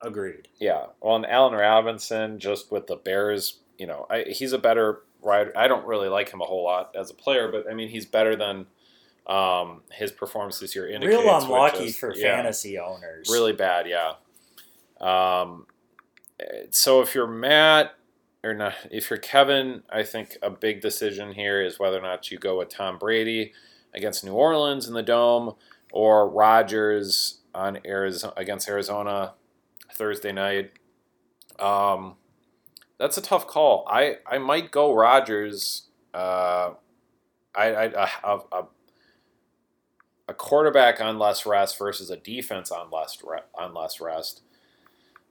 [0.00, 0.48] Agreed.
[0.60, 0.86] Yeah.
[1.00, 5.52] Well, and Allen Robinson, just with the Bears, you know, I, he's a better rider.
[5.56, 8.06] I don't really like him a whole lot as a player, but I mean, he's
[8.06, 8.66] better than
[9.26, 11.22] um, his performance this year indicates.
[11.22, 13.28] Real unlucky is- for yeah, fantasy owners.
[13.30, 14.14] Really bad, yeah.
[15.00, 15.66] Um,
[16.70, 17.94] so if you're Matt
[18.42, 22.30] or not, if you're Kevin, I think a big decision here is whether or not
[22.30, 23.52] you go with Tom Brady
[23.94, 25.54] against New Orleans in the dome
[25.92, 29.34] or Rodgers on Arizona against Arizona
[29.92, 30.72] Thursday night.
[31.58, 32.16] Um,
[32.98, 33.86] that's a tough call.
[33.88, 35.82] I, I might go Rodgers.
[36.12, 36.70] Uh,
[37.54, 38.64] I, I a, a,
[40.28, 44.42] a quarterback on less rest versus a defense on less re- on less rest.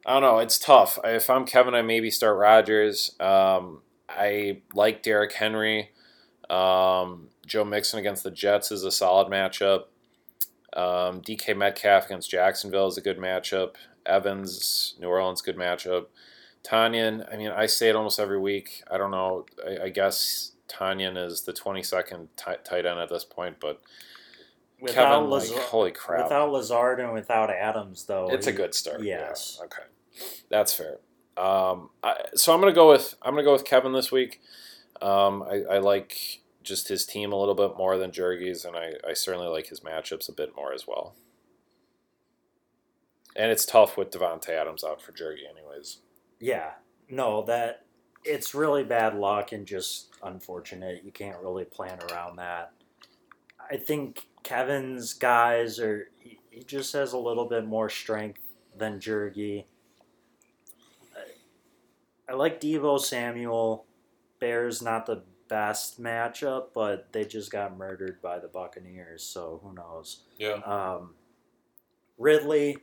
[0.05, 0.39] I don't know.
[0.39, 0.97] It's tough.
[1.03, 3.15] If I'm Kevin, I maybe start Rodgers.
[3.19, 5.91] Um, I like Derrick Henry.
[6.49, 9.85] Um, Joe Mixon against the Jets is a solid matchup.
[10.73, 13.75] Um, DK Metcalf against Jacksonville is a good matchup.
[14.05, 16.05] Evans, New Orleans, good matchup.
[16.67, 18.83] Tonyan, I mean, I say it almost every week.
[18.91, 19.45] I don't know.
[19.65, 23.81] I, I guess Tonyan is the 22nd ti- tight end at this point, but
[24.79, 26.25] Without, Kevin, like, holy crap.
[26.25, 29.01] without Lazard and without Adams, though, it's a good start.
[29.01, 29.57] Yes.
[29.59, 30.33] Yeah, Okay.
[30.49, 30.97] That's fair.
[31.35, 34.39] Um, I, so I'm gonna go with I'm gonna go with Kevin this week.
[35.01, 38.93] Um, I, I like just his team a little bit more than Jergy's, and I,
[39.07, 41.15] I certainly like his matchups a bit more as well.
[43.35, 45.99] And it's tough with Davante Adams out for Jergy, anyways.
[46.39, 46.71] Yeah,
[47.09, 47.85] no, that
[48.23, 51.03] it's really bad luck and just unfortunate.
[51.03, 52.71] You can't really plan around that.
[53.69, 58.41] I think Kevin's guys are he, he just has a little bit more strength
[58.77, 59.65] than Jergy.
[61.15, 63.85] I, I like Deebo Samuel.
[64.39, 69.73] Bears not the best matchup, but they just got murdered by the Buccaneers, so who
[69.73, 70.23] knows.
[70.37, 70.59] Yeah.
[70.65, 71.15] Um,
[72.17, 72.77] Ridley,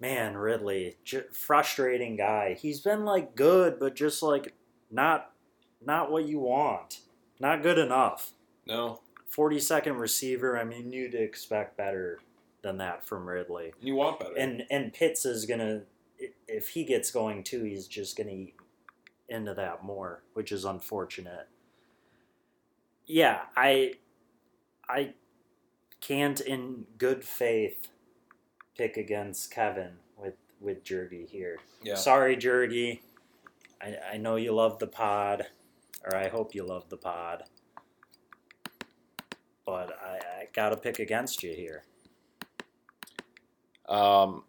[0.00, 2.54] man, Ridley, j- frustrating guy.
[2.54, 4.54] He's been like good, but just like
[4.90, 5.32] not
[5.84, 7.00] not what you want.
[7.38, 8.32] Not good enough.
[8.66, 9.00] No,
[9.34, 12.18] 42nd receiver, I mean, you'd expect better
[12.62, 13.72] than that from Ridley.
[13.80, 14.34] you want better.
[14.36, 15.82] And and Pitts is going to
[16.48, 18.54] if he gets going too, he's just going to eat
[19.28, 21.48] into that more, which is unfortunate.
[23.06, 23.94] Yeah, I
[24.88, 25.14] I
[26.00, 27.88] can't in good faith
[28.76, 31.58] pick against Kevin with with Jergy here.
[31.82, 31.94] Yeah.
[31.94, 33.00] Sorry, Jergy.
[33.80, 35.46] I, I know you love the pod,
[36.04, 37.44] or I hope you love the pod.
[39.64, 41.84] But I, I got to pick against you here.
[43.88, 44.44] Um,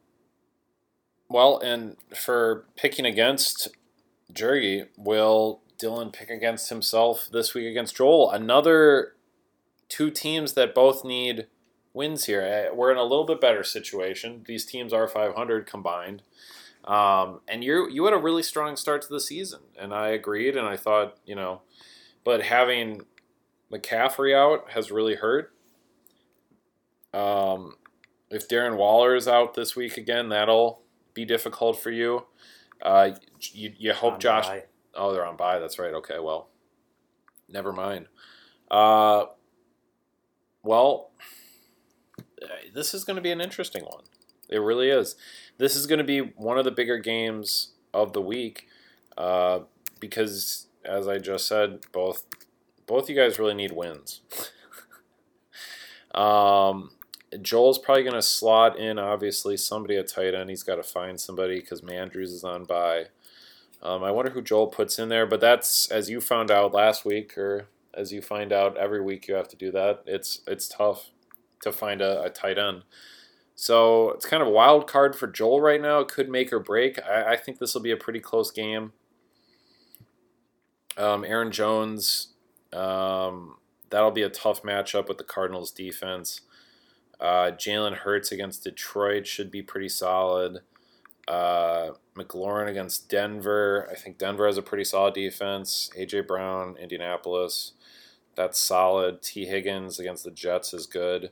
[1.30, 3.70] well, and for picking against
[4.32, 8.32] Jergy, will Dylan pick against himself this week against Joel?
[8.32, 9.14] Another
[9.90, 11.48] two teams that both need
[11.98, 12.42] wins here.
[12.42, 14.44] Eh, We're in a little bit better situation.
[14.48, 16.22] These teams are 500 combined.
[16.86, 20.56] Um, and you you had a really strong start to the season, and I agreed,
[20.56, 21.62] and I thought, you know,
[22.24, 23.02] but having
[23.70, 25.52] McCaffrey out has really hurt.
[27.14, 27.76] Um,
[28.30, 30.82] if Darren Waller is out this week again, that'll
[31.14, 32.26] be difficult for you.
[32.82, 33.12] Uh,
[33.52, 34.48] you, you hope On Josh.
[34.48, 34.64] bye.
[34.96, 35.60] Oh, they're on bye.
[35.60, 35.94] That's right.
[35.94, 36.48] Okay, well,
[37.50, 38.08] never mind.
[38.70, 39.26] Uh,
[40.64, 41.24] well, uh,
[42.74, 44.04] this is going to be an interesting one.
[44.50, 45.16] It really is.
[45.58, 48.68] This is going to be one of the bigger games of the week
[49.18, 49.62] uh,
[50.00, 52.24] because, as I just said, both
[52.86, 54.22] both you guys really need wins.
[56.16, 56.92] um,
[57.42, 60.50] Joel's probably going to slot in, obviously, somebody at tight end.
[60.50, 63.08] He's got to find somebody because Mandrews is on by.
[63.84, 67.04] Um, I wonder who Joel puts in there, but that's as you found out last
[67.04, 70.04] week, or as you find out every week, you have to do that.
[70.06, 71.10] It's it's tough
[71.62, 72.84] to find a, a tight end.
[73.56, 76.00] So it's kind of a wild card for Joel right now.
[76.00, 77.00] It could make or break.
[77.04, 78.94] I, I think this will be a pretty close game.
[80.96, 82.34] Um, Aaron Jones,
[82.72, 83.56] um,
[83.90, 86.42] that'll be a tough matchup with the Cardinals defense.
[87.20, 90.60] Uh, Jalen Hurts against Detroit should be pretty solid.
[91.28, 93.88] Uh, McLaurin against Denver.
[93.92, 95.90] I think Denver has a pretty solid defense.
[95.98, 97.74] AJ Brown, Indianapolis.
[98.38, 99.22] That's solid.
[99.22, 99.46] T.
[99.46, 101.32] Higgins against the Jets is good.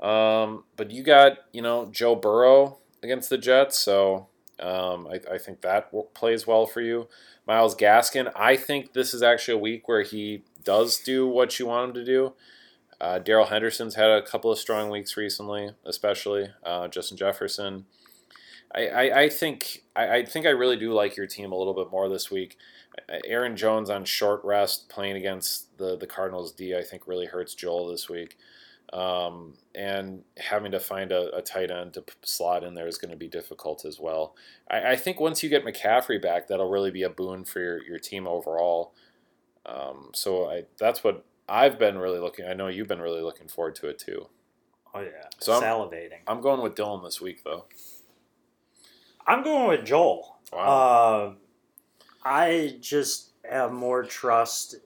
[0.00, 4.26] Um, but you got, you know, Joe Burrow against the Jets, so
[4.58, 7.08] um, I, I think that plays well for you.
[7.46, 11.66] Myles Gaskin, I think this is actually a week where he does do what you
[11.66, 12.34] want him to do.
[13.00, 17.86] Uh, Darrell Henderson's had a couple of strong weeks recently, especially uh, Justin Jefferson.
[18.74, 21.74] I, I, I think I, I think I really do like your team a little
[21.74, 22.56] bit more this week.
[23.08, 27.26] Uh, Aaron Jones on short rest playing against the the Cardinals D I think really
[27.26, 28.36] hurts Joel this week.
[28.92, 32.98] Um, and having to find a, a tight end to p- slot in there is
[32.98, 34.34] going to be difficult as well.
[34.68, 37.84] I, I think once you get McCaffrey back, that'll really be a boon for your,
[37.84, 38.92] your team overall.
[39.64, 42.46] Um, so I, that's what I've been really looking.
[42.46, 44.26] I know you've been really looking forward to it too.
[44.92, 46.18] Oh yeah, So I'm- salivating.
[46.26, 47.66] I'm going with Dylan this week though.
[49.24, 50.38] I'm going with Joel.
[50.52, 51.26] Wow.
[51.28, 51.36] Um,
[52.22, 54.76] I just have more trust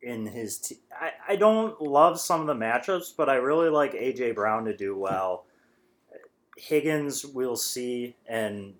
[0.00, 0.78] in his team.
[0.98, 4.76] I, I don't love some of the matchups, but I really like AJ Brown to
[4.76, 5.46] do well.
[6.56, 8.74] Higgins, we'll see, and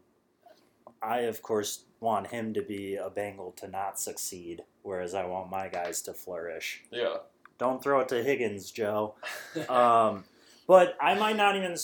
[1.03, 5.51] I of course want him to be a Bengal to not succeed, whereas I want
[5.51, 6.83] my guys to flourish.
[6.91, 7.17] yeah.
[7.59, 9.15] Don't throw it to Higgins, Joe.
[9.69, 10.25] Um,
[10.67, 11.77] but I might not even.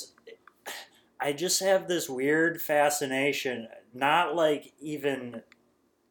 [1.20, 5.42] I just have this weird fascination, not like even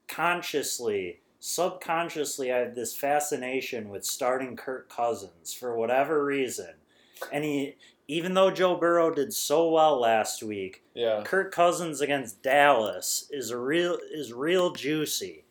[0.07, 6.75] consciously, subconsciously, I have this fascination with starting Kirk Cousins for whatever reason.
[7.31, 7.75] And he,
[8.07, 11.23] even though Joe Burrow did so well last week, yeah.
[11.25, 15.43] Kirk Cousins against Dallas is a real is real juicy.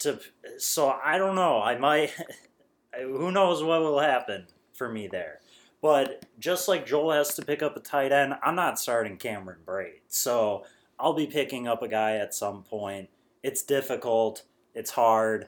[0.00, 0.20] To
[0.58, 1.60] so I don't know.
[1.60, 2.10] I might.
[3.00, 5.40] Who knows what will happen for me there.
[5.82, 9.58] But just like Joel has to pick up a tight end, I'm not starting Cameron
[9.66, 10.00] Brate.
[10.08, 10.64] So
[10.98, 13.08] I'll be picking up a guy at some point.
[13.46, 14.42] It's difficult.
[14.74, 15.46] It's hard.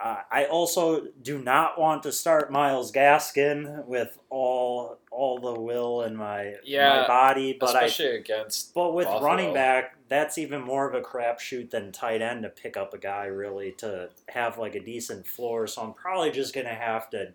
[0.00, 6.02] Uh, I also do not want to start Myles Gaskin with all all the will
[6.02, 9.26] in my Yeah, my body, but I Especially against but with Buffalo.
[9.26, 12.98] running back, that's even more of a crapshoot than tight end to pick up a
[12.98, 15.66] guy really to have like a decent floor.
[15.66, 17.34] So I'm probably just gonna have to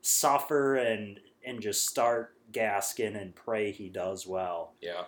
[0.00, 4.72] suffer and and just start Gaskin and pray he does well.
[4.80, 5.04] yeah.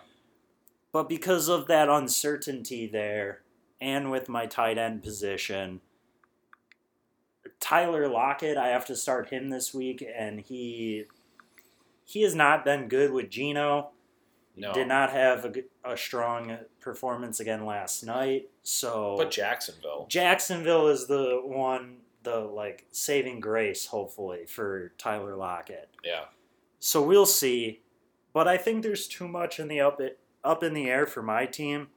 [0.93, 3.41] But because of that uncertainty there,
[3.79, 5.81] and with my tight end position,
[7.59, 11.05] Tyler Lockett, I have to start him this week, and he
[12.03, 13.89] he has not been good with Gino
[14.55, 14.71] No.
[14.73, 18.49] did not have a strong performance again last night.
[18.63, 20.05] So But Jacksonville.
[20.09, 25.89] Jacksonville is the one, the like saving grace, hopefully for Tyler Lockett.
[26.03, 26.25] Yeah.
[26.79, 27.81] So we'll see,
[28.33, 29.99] but I think there's too much in the up
[30.43, 31.87] up in the air for my team.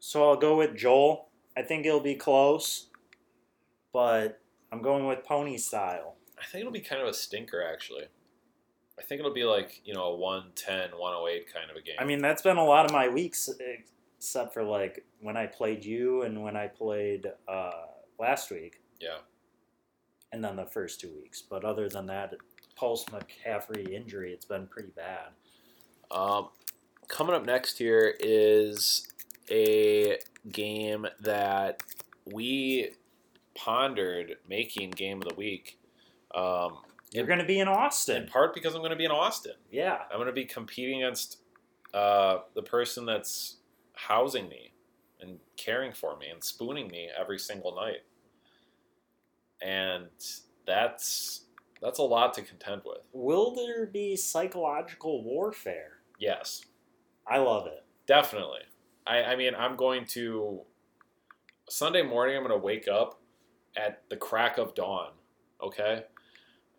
[0.00, 1.28] So I'll go with Joel.
[1.56, 2.86] I think it'll be close,
[3.92, 4.40] but
[4.72, 6.16] I'm going with pony style.
[6.40, 8.04] I think it'll be kind of a stinker, actually.
[8.98, 11.96] I think it'll be like, you know, a 110, 108 kind of a game.
[11.98, 13.50] I mean, that's been a lot of my weeks,
[14.18, 17.70] except for like when I played you and when I played uh,
[18.18, 19.18] last week, yeah.
[20.32, 21.42] and then the first two weeks.
[21.42, 22.34] But other than that,
[22.74, 25.28] post McCaffrey injury, it's been pretty bad.
[26.10, 26.48] Um,
[27.08, 29.06] coming up next here is
[29.50, 30.18] a
[30.50, 31.82] game that
[32.32, 32.90] we
[33.54, 35.78] pondered making game of the week.
[36.34, 36.78] Um,
[37.12, 38.22] You're going to be in Austin.
[38.22, 39.54] in part because I'm going to be in Austin.
[39.70, 39.98] Yeah.
[40.10, 41.38] I'm going to be competing against
[41.92, 43.56] uh, the person that's
[43.94, 44.72] housing me
[45.20, 48.02] and caring for me and spooning me every single night.
[49.60, 50.06] And
[50.66, 51.42] that's
[51.82, 52.98] that's a lot to contend with.
[53.12, 55.98] Will there be psychological warfare?
[56.18, 56.62] Yes,
[57.26, 57.84] I love it.
[58.06, 58.60] definitely.
[59.06, 60.62] I, I mean, I'm going to
[61.68, 62.36] Sunday morning.
[62.36, 63.20] I'm going to wake up
[63.76, 65.10] at the crack of dawn.
[65.62, 66.04] Okay,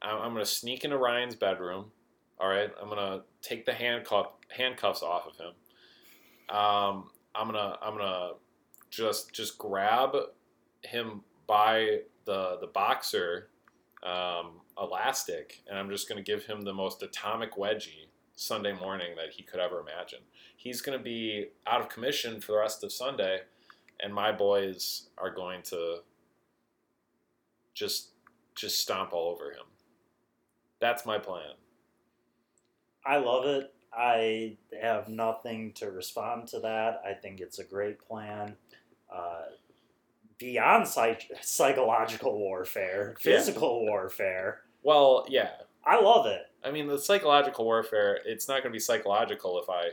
[0.01, 1.91] I'm, I'm going to sneak into Ryan's bedroom.
[2.39, 5.53] All right, I'm going to take the handcuff handcuffs off of him.
[6.55, 8.31] Um, I'm gonna I'm gonna
[8.89, 10.15] just just grab
[10.84, 13.49] him by the the boxer
[14.03, 18.07] um, elastic, and I'm just gonna give him the most atomic wedgie
[18.41, 20.19] Sunday morning that he could ever imagine.
[20.58, 23.41] He's gonna be out of commission for the rest of Sunday,
[23.99, 25.99] and my boys are going to
[27.73, 28.10] just
[28.56, 29.65] just stomp all over him.
[30.80, 31.54] That's my plan.
[33.06, 33.73] I love it.
[33.93, 37.01] I have nothing to respond to that.
[37.06, 38.56] I think it's a great plan.
[39.13, 39.43] Uh,
[40.38, 43.36] beyond psych- psychological warfare, Yeah.
[43.38, 44.63] physical warfare.
[44.84, 45.51] Well, yeah,
[45.86, 46.47] I love it.
[46.63, 49.89] I mean, the psychological warfare, it's not going to be psychological if I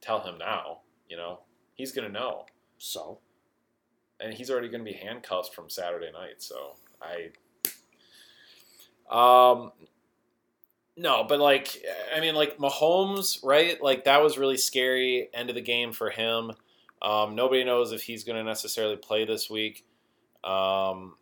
[0.00, 1.40] tell him now, you know?
[1.74, 2.46] He's going to know.
[2.78, 3.20] So,
[4.20, 7.30] And he's already going to be handcuffed from Saturday night, so I.
[9.10, 9.72] Um.
[10.94, 11.82] No, but like,
[12.14, 13.82] I mean, like Mahomes, right?
[13.82, 16.52] Like, that was really scary end of the game for him.
[17.00, 19.86] Um, nobody knows if he's going to necessarily play this week.
[20.44, 21.14] Um,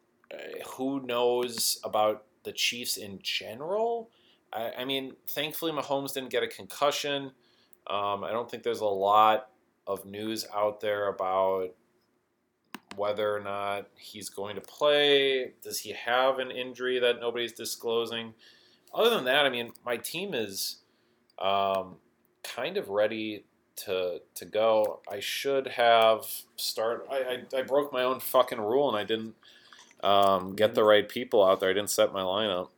[0.74, 4.10] who knows about the Chiefs in general?
[4.52, 7.32] I, I mean, thankfully, Mahomes didn't get a concussion.
[7.86, 9.48] Um, I don't think there's a lot
[9.86, 11.70] of news out there about
[12.96, 15.52] whether or not he's going to play.
[15.62, 18.34] Does he have an injury that nobody's disclosing?
[18.92, 20.78] other than that, I mean, my team is
[21.38, 21.96] um,
[22.42, 23.44] kind of ready
[23.76, 25.00] to to go.
[25.10, 26.26] I should have
[26.56, 27.06] start.
[27.10, 29.34] I, I, I broke my own fucking rule and I didn't
[30.02, 31.70] um, get the right people out there.
[31.70, 32.68] I didn't set my lineup.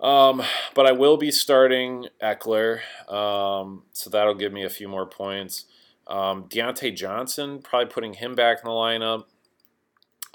[0.00, 0.42] Um,
[0.74, 2.80] but I will be starting Ekeler,
[3.10, 5.66] um, so that'll give me a few more points.
[6.06, 9.24] Um, Diontae Johnson, probably putting him back in the lineup.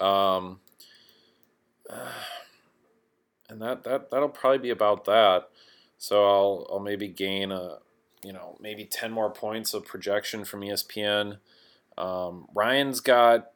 [0.04, 0.60] Um,
[3.48, 5.48] and that, that that'll probably be about that.
[5.98, 7.78] So I'll I'll maybe gain a
[8.24, 11.38] you know maybe ten more points of projection from ESPN.
[11.98, 13.50] Um, Ryan's got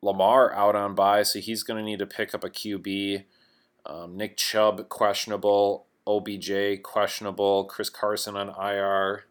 [0.00, 3.24] Lamar out on bye, so he's going to need to pick up a QB.
[3.84, 9.24] Um, Nick Chubb questionable, OBJ questionable, Chris Carson on IR.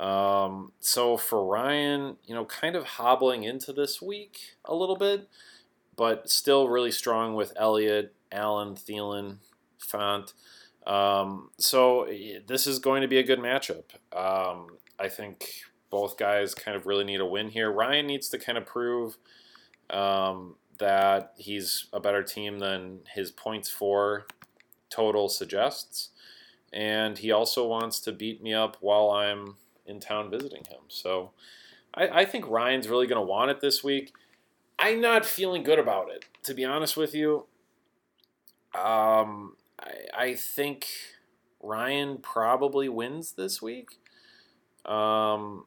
[0.00, 5.28] Um, so for Ryan, you know, kind of hobbling into this week a little bit,
[5.96, 9.36] but still really strong with Elliott, Allen, Thielen,
[9.80, 10.32] Fant.
[10.86, 12.08] Um, so
[12.46, 13.84] this is going to be a good matchup.
[14.12, 15.48] Um, I think
[15.90, 17.70] both guys kind of really need a win here.
[17.70, 19.16] Ryan needs to kind of prove
[19.90, 24.26] um, that he's a better team than his points for
[24.90, 26.10] total suggests.
[26.72, 29.56] And he also wants to beat me up while I'm
[29.86, 30.80] in town visiting him.
[30.88, 31.30] So
[31.94, 34.12] I, I think Ryan's really going to want it this week.
[34.78, 37.44] I'm not feeling good about it, to be honest with you.
[38.74, 40.88] Um, I, I think
[41.62, 44.00] Ryan probably wins this week.
[44.84, 45.66] Um,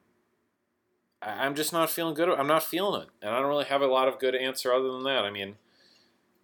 [1.20, 2.28] I'm just not feeling good.
[2.28, 4.92] I'm not feeling it, and I don't really have a lot of good answer other
[4.92, 5.24] than that.
[5.24, 5.56] I mean,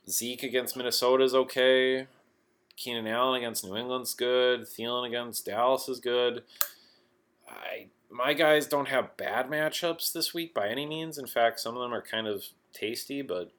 [0.09, 2.07] Zeke against Minnesota is okay.
[2.77, 4.63] Keenan Allen against New England's good.
[4.63, 6.43] Thielen against Dallas is good.
[7.49, 11.19] I my guys don't have bad matchups this week by any means.
[11.19, 13.53] In fact, some of them are kind of tasty, but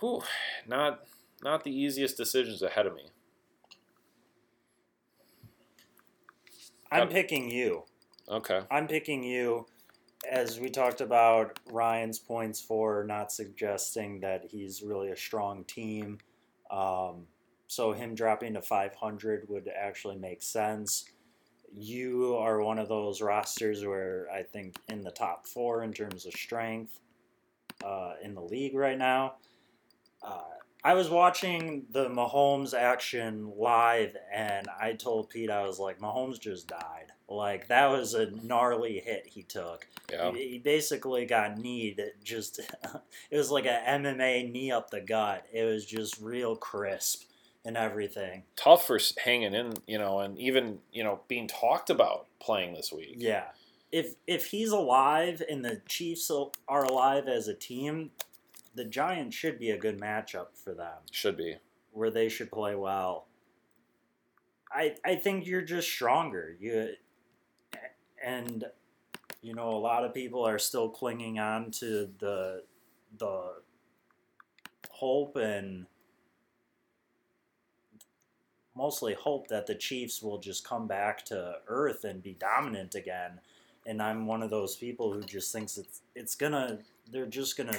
[0.00, 0.22] whew,
[0.66, 1.00] not
[1.42, 3.10] not the easiest decisions ahead of me.
[6.90, 7.84] I'm picking you.
[8.28, 8.60] Okay.
[8.70, 9.66] I'm picking you.
[10.28, 16.18] As we talked about Ryan's points for not suggesting that he's really a strong team.
[16.70, 17.26] Um,
[17.68, 21.04] so him dropping to 500 would actually make sense.
[21.72, 26.26] You are one of those rosters where I think in the top four in terms
[26.26, 26.98] of strength
[27.84, 29.34] uh, in the league right now.
[30.22, 30.40] Uh,
[30.86, 36.38] I was watching the Mahomes action live, and I told Pete, I was like, Mahomes
[36.38, 37.10] just died.
[37.28, 39.88] Like, that was a gnarly hit he took.
[40.08, 40.30] Yeah.
[40.30, 42.00] He, he basically got kneed.
[42.22, 42.60] Just,
[43.32, 45.44] it was like a MMA knee up the gut.
[45.52, 47.24] It was just real crisp
[47.64, 48.44] and everything.
[48.54, 52.92] Tough for hanging in, you know, and even you know being talked about playing this
[52.92, 53.16] week.
[53.18, 53.46] Yeah.
[53.90, 56.30] If if he's alive and the Chiefs
[56.68, 58.12] are alive as a team,
[58.76, 60.98] the Giants should be a good matchup for them.
[61.10, 61.56] Should be.
[61.92, 63.26] where they should play well.
[64.70, 66.56] I I think you're just stronger.
[66.60, 66.90] You
[68.24, 68.64] and
[69.42, 72.64] you know a lot of people are still clinging on to the
[73.18, 73.54] the
[74.90, 75.86] hope and
[78.74, 83.40] mostly hope that the Chiefs will just come back to earth and be dominant again.
[83.86, 87.78] And I'm one of those people who just thinks it's it's gonna they're just gonna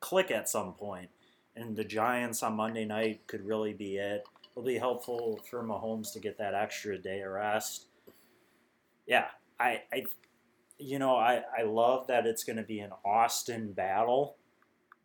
[0.00, 1.10] click at some point
[1.58, 4.26] and the Giants on Monday night could really be it.
[4.52, 7.86] It'll be helpful for Mahomes to get that extra day of rest.
[9.06, 9.26] Yeah,
[9.58, 10.04] I, I
[10.78, 14.36] you know, I, I love that it's going to be an Austin battle,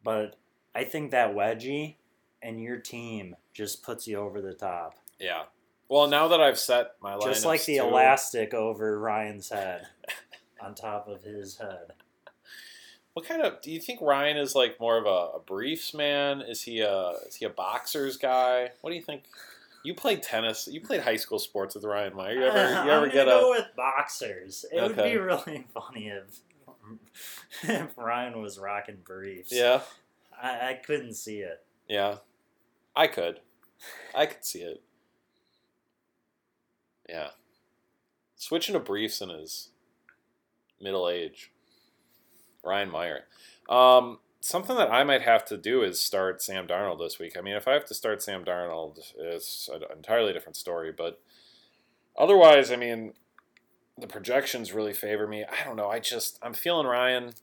[0.04, 0.36] but
[0.76, 1.96] I think that wedgie
[2.42, 4.96] and your team just puts you over the top.
[5.20, 5.44] Yeah.
[5.90, 9.88] Well, now that I've set my Just like the elastic over Ryan's head
[10.62, 11.94] on top of his head.
[13.14, 16.42] What kind of do you think Ryan is like more of a, a briefs man?
[16.42, 18.72] Is he a is he a boxers guy?
[18.82, 19.24] What do you think?
[19.84, 20.68] You played tennis.
[20.72, 22.34] You played high school sports with Ryan Meyer.
[22.34, 24.66] You ever uh, you I'm ever get go a with boxers.
[24.72, 26.40] It would be really funny if
[27.64, 29.52] if Ryan was rocking briefs.
[29.52, 29.82] yeah
[30.42, 31.64] I, I couldn't see it.
[31.88, 32.18] yeah?
[32.96, 33.40] I could,
[34.14, 34.82] I could see it.
[37.08, 37.30] Yeah,
[38.36, 39.70] switching to briefs in his
[40.82, 41.52] middle age.
[42.64, 43.26] Ryan Meyer.
[43.70, 47.38] Um, something that I might have to do is start Sam Darnold this week.
[47.38, 50.92] I mean, if I have to start Sam Darnold, it's an entirely different story.
[50.92, 51.22] But
[52.18, 53.14] otherwise, I mean,
[53.98, 55.44] the projections really favor me.
[55.44, 55.90] I don't know.
[55.90, 57.34] I just I'm feeling Ryan.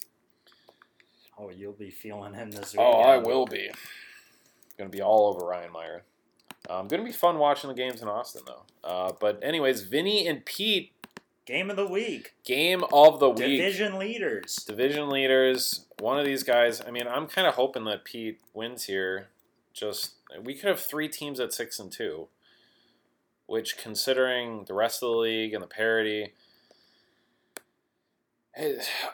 [1.39, 2.81] Oh, you'll be feeling him this week.
[2.81, 3.71] Oh, I will be.
[4.77, 6.03] Going to be all over Ryan Meyer.
[6.69, 8.63] Um, going to be fun watching the games in Austin, though.
[8.85, 10.93] Uh, but anyways, Vinny and Pete,
[11.51, 12.35] Game of the week.
[12.45, 13.59] game of the week.
[13.59, 14.55] Division leaders.
[14.55, 15.85] division leaders.
[15.99, 16.81] One of these guys.
[16.81, 19.31] I mean, I'm kind of hoping that Pete wins here,
[19.73, 22.29] just we could have three teams at six and two,
[23.47, 26.35] which, considering the rest of the league and the parity,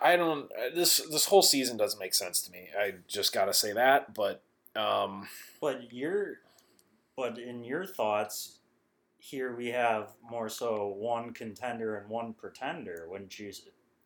[0.03, 0.51] I don't.
[0.75, 2.69] This this whole season doesn't make sense to me.
[2.79, 4.13] I just gotta say that.
[4.13, 4.43] But
[4.75, 5.27] um,
[5.59, 6.41] But your,
[7.17, 8.56] but in your thoughts,
[9.27, 13.07] here we have more so one contender and one pretender.
[13.11, 13.53] Wouldn't you?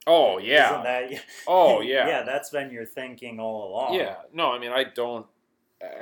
[0.06, 1.10] oh yeah, that,
[1.46, 2.22] oh yeah, yeah.
[2.22, 3.94] That's been your thinking all along.
[3.94, 5.26] Yeah, no, I mean, I don't.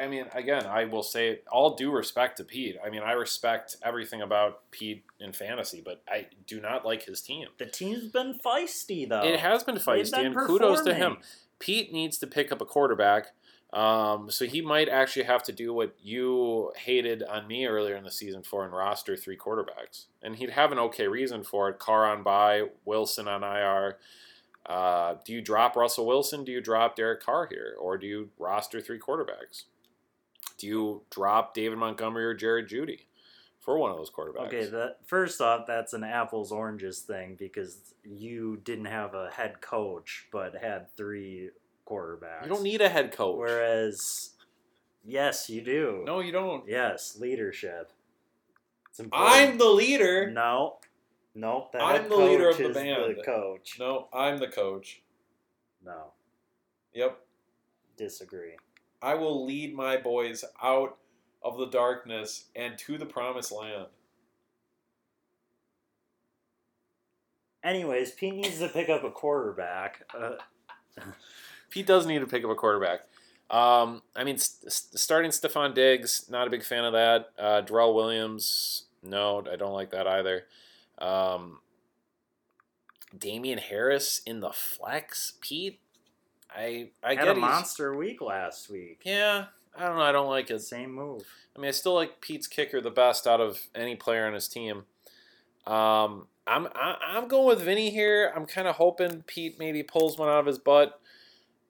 [0.00, 2.76] I mean, again, I will say all due respect to Pete.
[2.84, 7.20] I mean, I respect everything about Pete in fantasy, but I do not like his
[7.22, 7.46] team.
[7.58, 9.22] The team's been feisty though.
[9.22, 11.18] It has been feisty, been and kudos to him.
[11.58, 13.28] Pete needs to pick up a quarterback.
[13.72, 18.04] Um, so he might actually have to do what you hated on me earlier in
[18.04, 20.06] the season for and roster three quarterbacks.
[20.22, 21.78] And he'd have an okay reason for it.
[21.78, 23.98] Carr on bye, Wilson on IR.
[24.64, 26.44] Uh, do you drop Russell Wilson?
[26.44, 27.76] Do you drop Derek Carr here?
[27.78, 29.64] Or do you roster three quarterbacks?
[30.56, 33.00] Do you drop David Montgomery or Jared Jeudy
[33.60, 34.46] for one of those quarterbacks?
[34.46, 39.60] Okay, that first off, that's an apples oranges thing because you didn't have a head
[39.60, 41.50] coach but had three
[41.88, 42.42] quarterbacks.
[42.42, 43.36] you don't need a head coach.
[43.38, 44.30] Whereas,
[45.04, 46.02] yes, you do.
[46.06, 46.64] no, you don't.
[46.68, 47.92] Yes, leadership.
[48.90, 49.30] It's important.
[49.32, 50.30] I'm the leader.
[50.30, 50.76] no,
[51.34, 51.68] no.
[51.72, 53.16] The I'm the leader of the band.
[53.16, 53.76] The coach.
[53.78, 55.02] No, I'm the coach.
[55.84, 56.12] No,
[56.94, 57.18] Yep.
[57.96, 58.56] disagree.
[59.00, 60.98] I will lead my boys out
[61.42, 63.86] of the darkness and to the promised land.
[67.62, 70.02] Anyways, Pete needs to pick up a quarterback.
[70.16, 70.32] Uh,
[71.70, 73.00] Pete does need to pick up a quarterback.
[73.50, 77.30] Um, I mean, st- st- starting Stefon Diggs, not a big fan of that.
[77.38, 80.44] Uh, Darrell Williams, no, I don't like that either.
[80.98, 81.60] Um,
[83.16, 85.80] Damien Harris in the flex, Pete.
[86.54, 89.00] I I had get a monster week last week.
[89.04, 89.46] Yeah,
[89.76, 90.02] I don't know.
[90.02, 91.24] I don't like his Same move.
[91.56, 94.48] I mean, I still like Pete's kicker the best out of any player on his
[94.48, 94.84] team.
[95.66, 98.32] Um, I'm I, I'm going with Vinny here.
[98.34, 101.00] I'm kind of hoping Pete maybe pulls one out of his butt.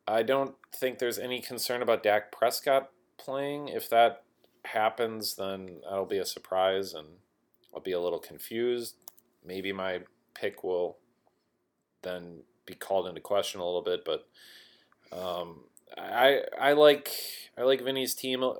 [0.09, 3.69] I don't think there's any concern about Dak Prescott playing.
[3.69, 4.25] If that
[4.65, 7.07] happens, then that'll be a surprise, and
[7.75, 8.97] I'll be a little confused.
[9.45, 10.01] Maybe my
[10.35, 10.97] pick will
[12.03, 14.27] then be called into question a little bit, but
[15.13, 15.65] um,
[15.97, 17.11] I I like
[17.57, 18.55] I like Vinny's team a,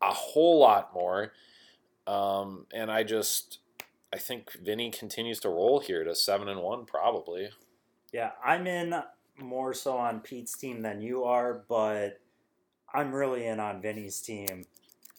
[0.00, 1.32] a whole lot more,
[2.06, 3.58] um, and I just
[4.12, 7.50] I think Vinny continues to roll here to seven and one probably.
[8.12, 8.94] Yeah, I'm in
[9.42, 12.20] more so on Pete's team than you are, but
[12.92, 14.64] I'm really in on Vinny's team.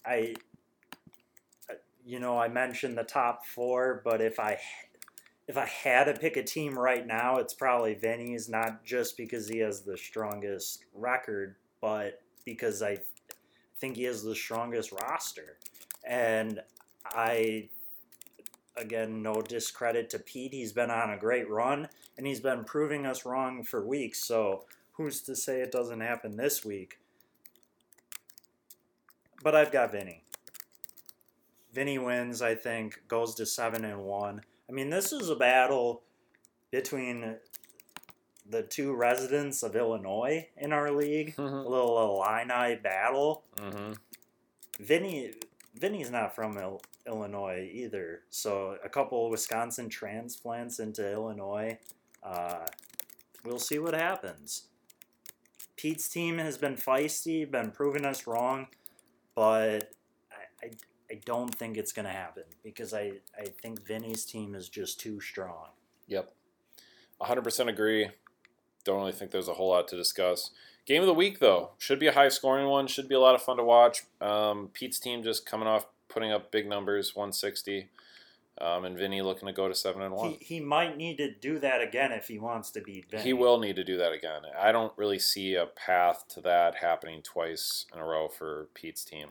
[0.06, 0.34] I,
[2.04, 4.58] you know, I mentioned the top four, but if I
[5.46, 8.48] if I had to pick a team right now, it's probably Vinny's.
[8.48, 12.98] Not just because he has the strongest record, but because I
[13.78, 15.58] think he has the strongest roster,
[16.06, 16.60] and
[17.04, 17.68] I.
[18.76, 20.52] Again, no discredit to Pete.
[20.52, 24.24] He's been on a great run and he's been proving us wrong for weeks.
[24.24, 26.98] So who's to say it doesn't happen this week?
[29.42, 30.22] But I've got Vinny.
[31.72, 34.42] Vinny wins, I think, goes to seven and one.
[34.68, 36.02] I mean, this is a battle
[36.70, 37.36] between
[38.48, 41.34] the two residents of Illinois in our league.
[41.36, 41.68] A Mm-hmm.
[41.68, 43.44] little Illini battle.
[43.56, 43.92] Mm-hmm.
[44.80, 45.32] Vinny
[45.78, 48.20] Vinny's not from Il- Illinois either.
[48.30, 51.78] So a couple Wisconsin transplants into Illinois.
[52.24, 52.66] Uh,
[53.44, 54.68] we'll see what happens.
[55.76, 58.68] Pete's team has been feisty, been proving us wrong,
[59.34, 59.92] but
[60.32, 60.70] I, I,
[61.10, 64.98] I don't think it's going to happen because I, I think Vinny's team is just
[64.98, 65.68] too strong.
[66.06, 66.32] Yep.
[67.20, 68.08] 100% agree.
[68.84, 70.50] Don't really think there's a whole lot to discuss.
[70.86, 72.86] Game of the week, though, should be a high scoring one.
[72.86, 74.02] Should be a lot of fun to watch.
[74.20, 77.88] Um, Pete's team just coming off putting up big numbers, 160,
[78.60, 80.30] um, and Vinny looking to go to seven and one.
[80.30, 83.22] He, he might need to do that again if he wants to beat Vinny.
[83.22, 84.42] He will need to do that again.
[84.58, 89.04] I don't really see a path to that happening twice in a row for Pete's
[89.04, 89.30] team.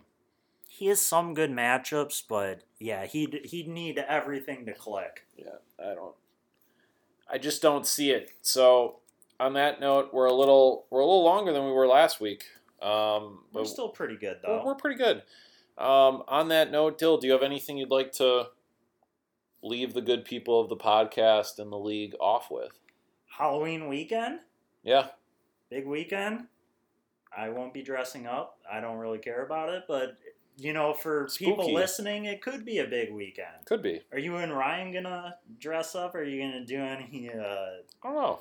[0.67, 5.25] He has some good matchups, but yeah, he'd, he'd need everything to click.
[5.37, 6.15] Yeah, I don't.
[7.31, 8.31] I just don't see it.
[8.41, 8.97] So,
[9.39, 12.45] on that note, we're a little we're a little longer than we were last week.
[12.81, 14.65] Um, We're still pretty good, we're, though.
[14.65, 15.23] we're pretty good.
[15.77, 18.47] Um, on that note, Dill, do you have anything you'd like to
[19.63, 22.79] leave the good people of the podcast and the league off with?
[23.25, 24.39] Halloween weekend,
[24.83, 25.07] Yeah,
[25.69, 26.47] big weekend.
[27.35, 28.59] I won't be dressing up.
[28.71, 30.17] I don't really care about it, but
[30.55, 33.65] you know, for people listening, it could be a big weekend.
[33.65, 34.01] could be.
[34.11, 36.13] Are you and Ryan gonna dress up?
[36.13, 37.31] Or are you gonna do any?
[37.33, 38.39] Uh, I don't know.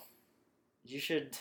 [0.85, 1.39] you should,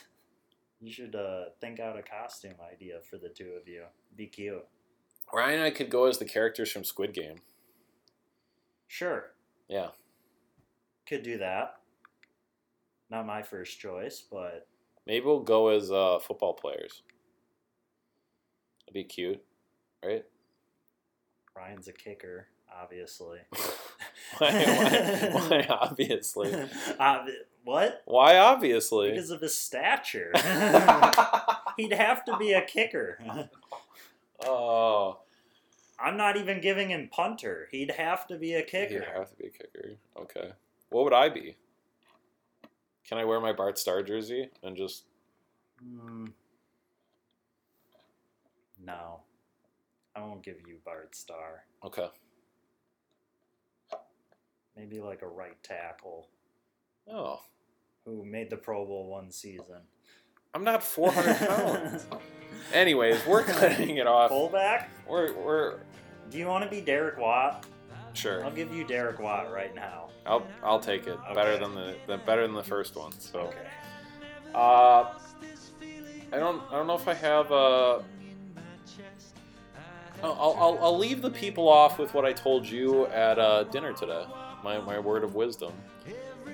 [0.80, 3.84] you should uh, think out a costume idea for the two of you.
[4.16, 4.66] Be cute.
[5.34, 7.42] Ryan and I could go as the characters from Squid Game.
[8.88, 9.32] Sure,
[9.72, 9.88] Yeah.
[11.08, 11.78] could do that.
[13.10, 14.68] Not my first choice, but
[15.08, 17.02] Maybe we'll go as uh, football players.
[18.82, 19.42] That'd be cute,
[20.06, 20.26] right?
[21.56, 22.48] Ryan's a kicker,
[22.82, 23.40] obviously.
[24.38, 26.54] why, why, why obviously?
[27.00, 27.26] Uh,
[27.64, 28.02] what?
[28.06, 29.12] Why obviously?
[29.12, 30.32] Because of his stature.
[31.78, 33.20] He'd have to be a kicker.
[34.46, 35.20] oh,
[36.02, 37.68] I'm not even giving him punter.
[37.72, 39.06] He'd have to be a kicker.
[39.16, 39.96] have to be a kicker.
[40.18, 40.52] Okay.
[40.90, 41.56] What would I be?
[43.08, 45.04] Can I wear my Bart Starr jersey and just
[45.82, 46.28] Hmm.
[48.84, 49.22] no.
[50.16, 51.64] I won't give you Bart Starr.
[51.84, 52.08] okay?
[54.76, 56.28] Maybe like a right tackle
[57.10, 57.42] Oh,
[58.06, 59.82] who made the Pro Bowl one season.
[60.54, 62.06] I'm not 400 pounds.
[62.74, 64.30] Anyways, we're cutting it off.
[64.30, 64.90] Fullback?
[65.08, 65.80] We're we're
[66.32, 67.66] Do you want to be Derek Watt?
[68.14, 68.44] sure.
[68.44, 70.08] I'll give you Derek Watt right now.
[70.26, 71.18] I'll I'll take it.
[71.36, 73.12] Better than the, the better than the first one.
[73.20, 73.40] So.
[73.40, 73.68] Okay.
[74.56, 75.14] Uh,
[76.32, 76.62] I don't.
[76.70, 77.52] I don't know if I have.
[77.52, 78.00] Uh,
[80.24, 83.92] I'll, I'll, I'll leave the people off with what I told you at uh, dinner
[83.92, 84.26] today.
[84.64, 85.74] My, my word of wisdom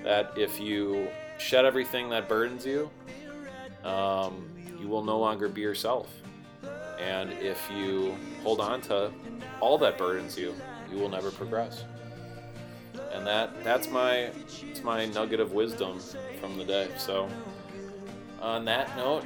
[0.03, 2.89] that if you shed everything that burdens you,
[3.83, 4.49] um,
[4.79, 6.07] you will no longer be yourself.
[6.99, 9.11] And if you hold on to
[9.59, 10.55] all that burdens you,
[10.91, 11.83] you will never progress.
[13.13, 14.31] And that that's my
[14.63, 15.99] it's my nugget of wisdom
[16.39, 16.89] from the day.
[16.97, 17.29] So
[18.41, 19.23] on that note,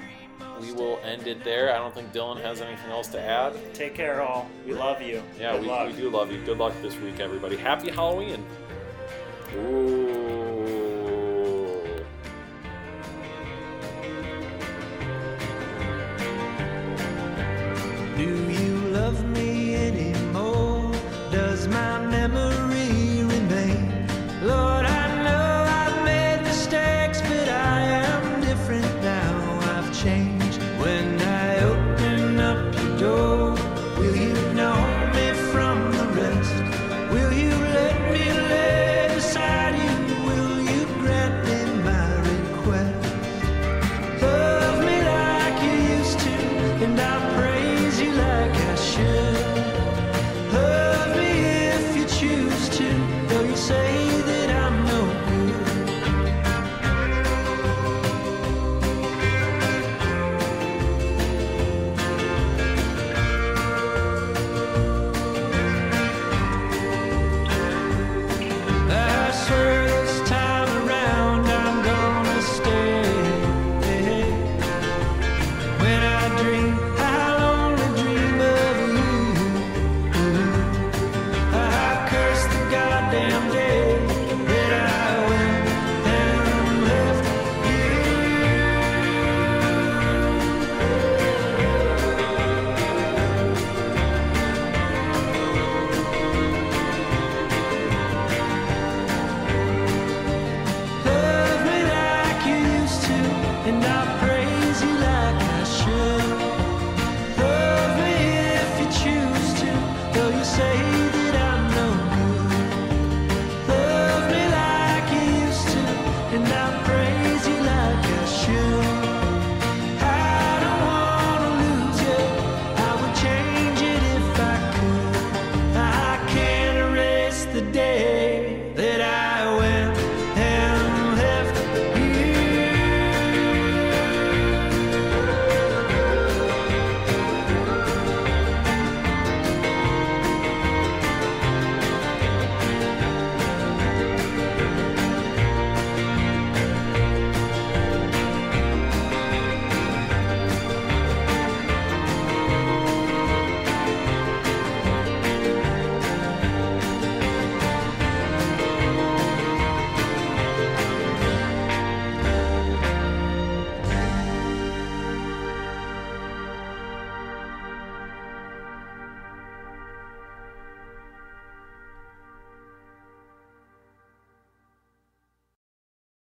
[0.60, 1.74] we will end it there.
[1.74, 3.54] I don't think Dylan has anything else to add.
[3.74, 4.50] Take care, all.
[4.66, 5.24] We love you.
[5.40, 6.44] Yeah, we, we do love you.
[6.44, 7.58] Good luck this week, everybody.
[7.58, 8.46] Happy Halloween.
[9.56, 10.01] Ooh.